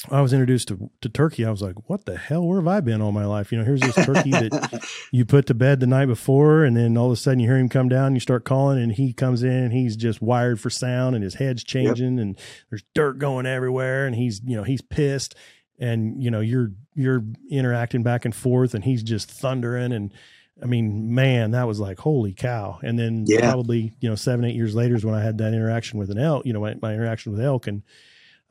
[0.09, 1.45] I was introduced to to turkey.
[1.45, 2.45] I was like, what the hell?
[2.47, 3.51] Where have I been all my life?
[3.51, 4.81] You know, here's this turkey that
[5.11, 7.57] you put to bed the night before, and then all of a sudden you hear
[7.57, 8.15] him come down.
[8.15, 11.35] You start calling, and he comes in, and he's just wired for sound, and his
[11.35, 12.37] head's changing, and
[12.69, 15.35] there's dirt going everywhere, and he's you know he's pissed,
[15.77, 20.11] and you know you're you're interacting back and forth, and he's just thundering, and
[20.61, 22.79] I mean, man, that was like holy cow.
[22.83, 23.39] And then Yeah.
[23.41, 26.17] probably you know seven eight years later is when I had that interaction with an
[26.17, 27.83] elk, you know my, my interaction with elk, and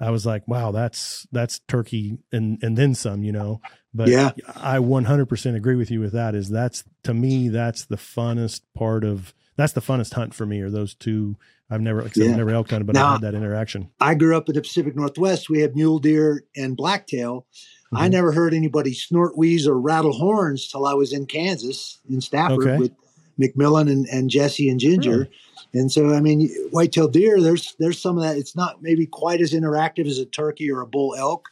[0.01, 3.61] I was like, wow, that's that's turkey and and then some, you know.
[3.93, 4.31] But Yeah.
[4.57, 6.35] I 100% agree with you with that.
[6.35, 10.61] Is that's to me that's the funnest part of that's the funnest hunt for me.
[10.61, 11.37] Are those two?
[11.69, 12.31] I've never I said, Yeah.
[12.31, 13.91] I've never elk hunted, but Now- I had that interaction.
[14.01, 15.51] I grew up in the Pacific Northwest.
[15.51, 17.47] We had mule deer and blacktail.
[17.93, 18.13] I Mhm.
[18.13, 22.61] never heard anybody snort, wheeze, or rattle horns till I was in Kansas, in Stafford,
[22.67, 22.77] Okay.
[22.79, 22.93] with
[23.41, 25.11] McMillan and, and Jesse and Ginger.
[25.11, 25.31] Really?
[25.73, 28.37] And so, I mean, whitetail deer, there's there's some of that.
[28.37, 31.49] It's not maybe quite as interactive as a turkey or a bull elk,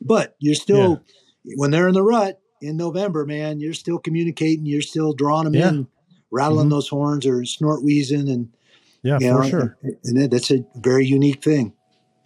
[0.00, 1.02] but you're still
[1.56, 4.66] when they're in the rut in November, man, you're still communicating.
[4.66, 5.68] You're still drawing them Yeah.
[5.70, 5.86] in,
[6.30, 6.70] rattling Mhm.
[6.70, 8.48] those horns or snort wheezing, and
[9.02, 9.78] Yeah, you for sure.
[9.82, 11.72] And, and that's a very unique thing.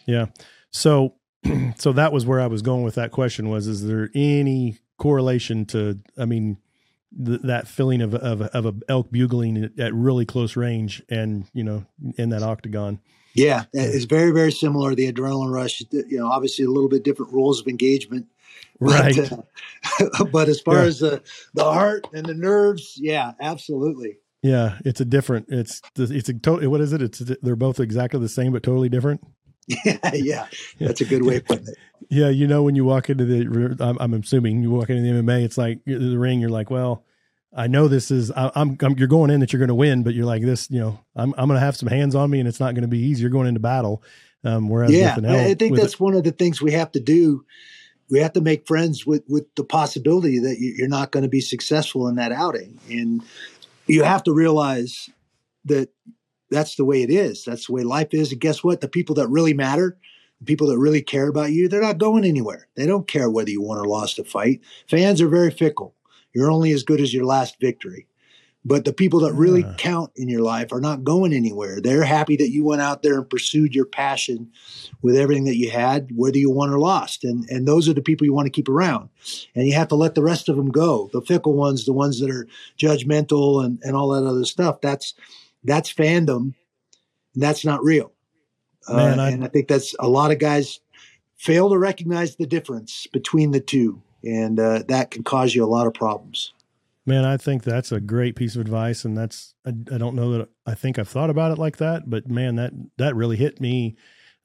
[0.06, 0.26] Yeah.
[0.70, 1.14] So
[1.76, 5.64] so that was where I was going with that question was is there any correlation
[5.66, 6.58] to I mean
[7.24, 11.44] th- that feeling of of of a elk bugling at, at really close range and
[11.52, 11.84] you know
[12.16, 13.00] in that octagon.
[13.34, 14.94] Yeah, it's very, very similar.
[14.94, 18.26] The adrenaline rush, you know, obviously a little bit different rules of engagement.
[18.78, 19.16] Right.
[19.16, 19.32] But,
[20.20, 20.82] uh, but as far Yeah.
[20.82, 21.22] as the,
[21.54, 24.18] the heart and the nerves, yeah, absolutely.
[24.42, 25.46] Yeah, it's a different.
[25.48, 26.68] It's it's a total.
[26.68, 27.00] What is it?
[27.00, 29.22] It's they're both exactly the same but totally different.
[29.84, 30.46] Yeah, yeah,
[30.80, 31.76] that's a good way of putting it.
[32.08, 35.22] Yeah, you know when you walk into the, I'm, I'm assuming you walk into the
[35.22, 36.40] MMA, it's like the ring.
[36.40, 37.04] You're like, well,
[37.54, 38.30] I know this is.
[38.30, 38.98] I, I'm, I'm.
[38.98, 40.70] You're going in that you're going to win, but you're like this.
[40.70, 41.34] You know, I'm.
[41.36, 43.22] I'm going to have some hands on me, and it's not going to be easy.
[43.22, 44.02] You're going into battle.
[44.44, 47.44] Um, whereas Yeah, elk, I think that's one of the things we have to do.
[48.10, 51.40] We have to make friends with with the possibility that you're not going to be
[51.40, 53.22] successful in that outing, and
[53.86, 55.08] you have to realize
[55.66, 55.90] that
[56.52, 57.44] that's the way it is.
[57.44, 58.30] That's the way life is.
[58.32, 58.80] And guess what?
[58.80, 59.96] The people that really matter,
[60.40, 62.68] the people that really care about you, they're not going anywhere.
[62.76, 64.60] They don't care whether you won or lost a fight.
[64.88, 65.94] Fans are very fickle.
[66.34, 68.06] You're only as good as your last victory.
[68.64, 69.74] But the people that really Yeah.
[69.76, 71.80] count in your life are not going anywhere.
[71.80, 74.50] They're happy that you went out there and pursued your passion
[75.02, 77.24] with everything that you had, whether you won or lost.
[77.24, 79.08] And and those are the people you want to keep around.
[79.56, 81.10] And you have to let the rest of them go.
[81.12, 82.46] The fickle ones, the ones that are
[82.78, 85.14] judgmental and, and all that other stuff, that's
[85.64, 86.54] that's fandom.
[87.34, 88.12] And that's not real.
[88.88, 90.80] Man, uh, I- and I think that's a lot of guys
[91.36, 94.02] fail to recognize the difference between the two.
[94.24, 96.52] And uh, that can cause you a lot of problems.
[97.04, 100.30] Man, I think that's a great piece of advice, and that's I, I don't know
[100.38, 103.60] that I think I've thought about it like that, but man, that that really hit
[103.60, 103.96] me,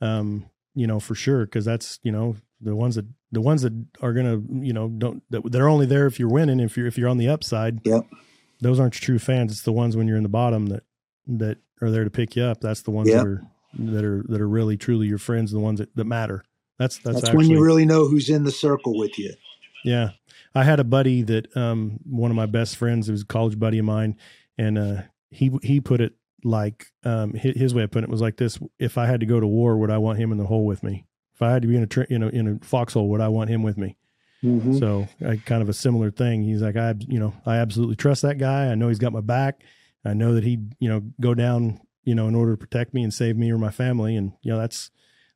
[0.02, 3.74] um, you know, for sure, because that's you know the ones that the ones that
[4.02, 6.98] are gonna you know don't that they're only there if you're winning, if you're if
[6.98, 7.82] you're on the upside.
[7.86, 8.08] Yep.
[8.60, 9.52] Those aren't your true fans.
[9.52, 10.82] It's the ones when you're in the bottom that
[11.28, 12.62] that are there to pick you up.
[12.62, 13.18] That's the ones Yep.
[13.18, 13.44] that are
[13.80, 16.44] that are that are really truly your friends, the ones that, that matter.
[16.80, 19.34] That's that's, That's, actually, when you really know who's in the circle with you.
[19.84, 20.12] yeah.
[20.56, 23.60] I had a buddy that um one of my best friends, it was a college
[23.60, 24.16] buddy of mine,
[24.58, 26.14] and uh he he put it
[26.44, 29.26] like um his, his way of putting it was like this: If I had to
[29.26, 31.06] go to war, would I want him in the hole with me?
[31.36, 33.28] If I had to be in a tra- in a in a foxhole, would I
[33.28, 33.98] want him with me?
[34.44, 34.80] Mhm.
[34.80, 36.42] So I kind of a similar thing.
[36.44, 38.68] He's like, I you know I absolutely trust that guy.
[38.72, 39.62] I know he's got my back.
[40.06, 43.04] I know that he'd you know go down you know in order to protect me
[43.04, 44.92] and save me or my family, and you know that's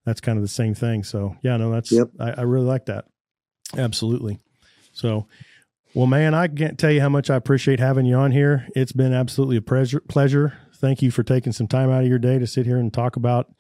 [0.05, 1.03] that's kind of the same thing.
[1.03, 2.09] So yeah, no, that's Yep.
[2.20, 3.05] I, I really like that.
[3.78, 4.39] Absolutely.
[4.93, 5.28] So,
[5.93, 8.68] well, man, I can't tell you how much I appreciate having you on here.
[8.76, 10.01] It's been absolutely a pleasure.
[10.01, 10.57] Pleasure.
[10.76, 13.15] Thank you for taking some time out of your day to sit here and talk
[13.15, 13.53] about,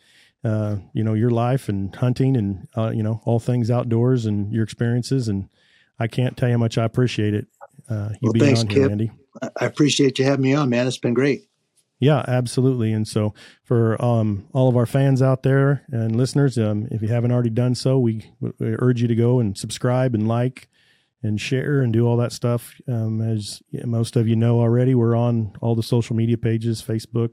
[0.43, 4.51] uh, you know, your life and hunting and uh, you know all things outdoors and
[4.51, 5.27] your experiences.
[5.27, 5.49] And
[5.99, 7.47] I can't tell you how much I appreciate it.
[7.89, 8.89] Uh, you Well, being thanks, on here, Kip.
[8.89, 9.11] Randy.
[9.41, 10.87] I appreciate you having me on, man.
[10.87, 11.47] It's been great.
[11.99, 12.91] Yeah, absolutely.
[12.93, 17.07] And so for um, all of our fans out there and listeners, um, if you
[17.09, 20.67] haven't already done so, we, we urge you to go and subscribe and like
[21.21, 22.81] and share and do all that stuff.
[22.87, 27.29] Um, as most of you know already, we're on all the social media pages, Facebook,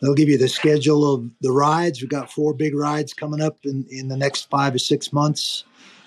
[0.00, 2.00] They'll give you the schedule of the rides.
[2.00, 5.64] We've got four big rides coming up in, in the next five or six months.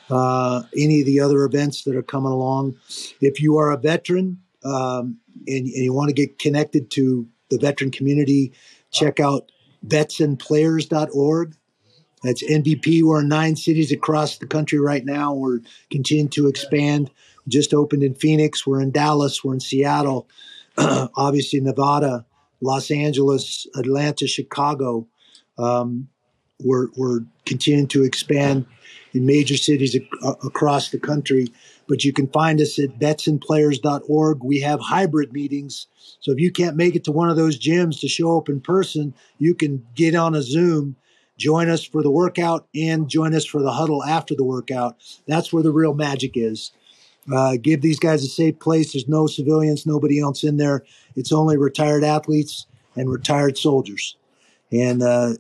[0.09, 2.77] Uh, any of the other events that are coming along.
[3.21, 5.17] If you are a veteran um,
[5.47, 8.53] and, and you want to get connected to the veteran community,
[8.91, 9.51] check out
[9.87, 11.55] vetsandplayers.org.
[12.23, 13.03] That's MVP.
[13.03, 15.33] We're in nine cities across the country right now.
[15.33, 17.09] We're continuing to expand.
[17.47, 18.65] Just opened in Phoenix.
[18.65, 19.43] We're in Dallas.
[19.43, 20.27] We're in Seattle.
[20.77, 22.25] Obviously, Nevada,
[22.61, 25.07] Los Angeles, Atlanta, Chicago.
[25.57, 26.09] Um,
[26.63, 28.67] we're, we're continuing to expand
[29.13, 31.47] in major cities ac- across the country.
[31.87, 34.43] But you can find us at vetsandplayers.org.
[34.43, 35.87] We have hybrid meetings.
[36.19, 38.61] So if you can't make it to one of those gyms to show up in
[38.61, 40.95] person, you can get on a Zoom
[41.41, 44.95] join us for the workout and join us for the huddle after the workout.
[45.27, 46.71] That's where the real magic is.
[47.33, 48.93] Uh, give these guys a safe place.
[48.93, 50.83] There's no civilians, nobody else in there.
[51.15, 54.15] It's only retired athletes and retired soldiers,
[54.71, 55.33] and uh,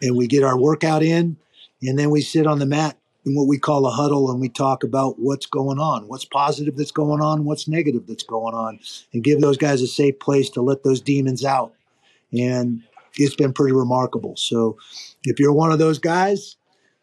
[0.00, 1.36] and we get our workout in,
[1.82, 4.48] and then we sit on the mat in what we call a huddle, and we
[4.48, 8.78] talk about what's going on, what's positive that's going on, what's negative that's going on,
[9.12, 11.72] and give those guys a safe place to let those demons out.
[12.32, 12.82] And
[13.16, 14.36] it's been pretty remarkable.
[14.36, 14.76] So
[15.28, 16.56] if you're one of those guys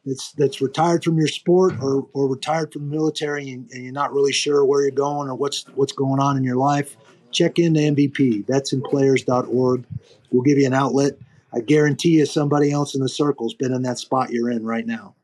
[0.06, 3.94] that's that's retired from your sport or, or retired from the military and, and you're
[3.94, 6.96] not really sure where you're going or what's what's going on in your life,
[7.32, 8.46] check into MVP.
[8.46, 9.86] That's in players.org.
[10.32, 11.14] We'll give you an outlet.
[11.54, 14.86] I guarantee you somebody else in the circle's been in that spot you're in right
[14.86, 15.16] now.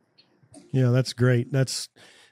[0.71, 1.51] Yeah, that's great.
[1.51, 1.89] That's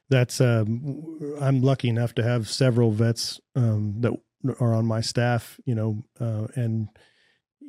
[0.10, 4.14] that's um, I'm lucky enough to have several vets um, that
[4.60, 6.88] are on my staff, you know, uh, and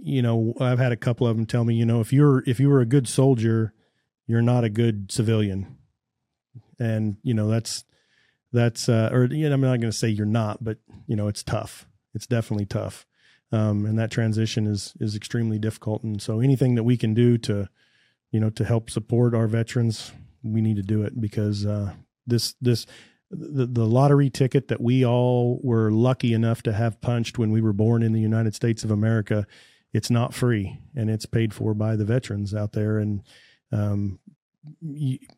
[0.03, 2.59] you know, I've had a couple of them tell me, you know, if you're if
[2.61, 3.73] you were a good soldier,
[4.27, 5.77] you're not a good civilian,
[6.79, 7.85] and you know that's
[8.53, 11.29] that's uh, or you know, I'm not going to say you're not, but you know,
[11.29, 11.87] it's tough.
[12.15, 13.07] It's definitely tough,
[13.53, 16.03] um, and that transition is is extremely difficult.
[16.03, 17.69] And so, anything that we can do to,
[18.31, 20.13] you know, to help support our veterans,
[20.43, 21.93] we need to do it because uh,
[22.27, 22.87] this this
[23.31, 27.61] the, the lottery ticket that we all were lucky enough to have punched when we
[27.61, 29.47] were born in the United States of America
[29.93, 32.99] it's not free and it's paid for by the veterans out there.
[32.99, 33.23] And
[33.73, 34.19] um,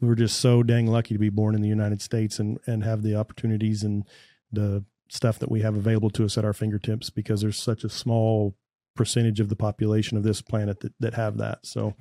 [0.00, 3.02] we're just so dang lucky to be born in the United States and, and have
[3.02, 4.04] the opportunities and
[4.50, 7.88] the stuff that we have available to us at our fingertips because there's such a
[7.88, 8.56] small
[8.94, 11.64] percentage of the population of this planet that, that have that.
[11.64, 11.94] So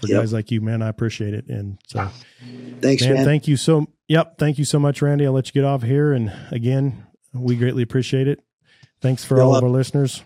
[0.00, 0.20] for yep.
[0.20, 1.46] guys like you, man, I appreciate it.
[1.48, 2.08] And so
[2.80, 3.24] thanks, man, man.
[3.24, 4.38] Thank you so, yep.
[4.38, 5.26] Thank you so much, Randy.
[5.26, 6.12] I'll let you get off here.
[6.12, 8.40] And again, we greatly appreciate it.
[9.00, 10.22] Thanks for all of our listeners.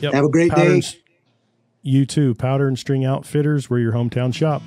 [0.00, 0.14] Yep.
[0.14, 0.82] Have a great day.
[1.82, 2.34] You too.
[2.34, 4.62] Powder and String Outfitters, we're your hometown shop.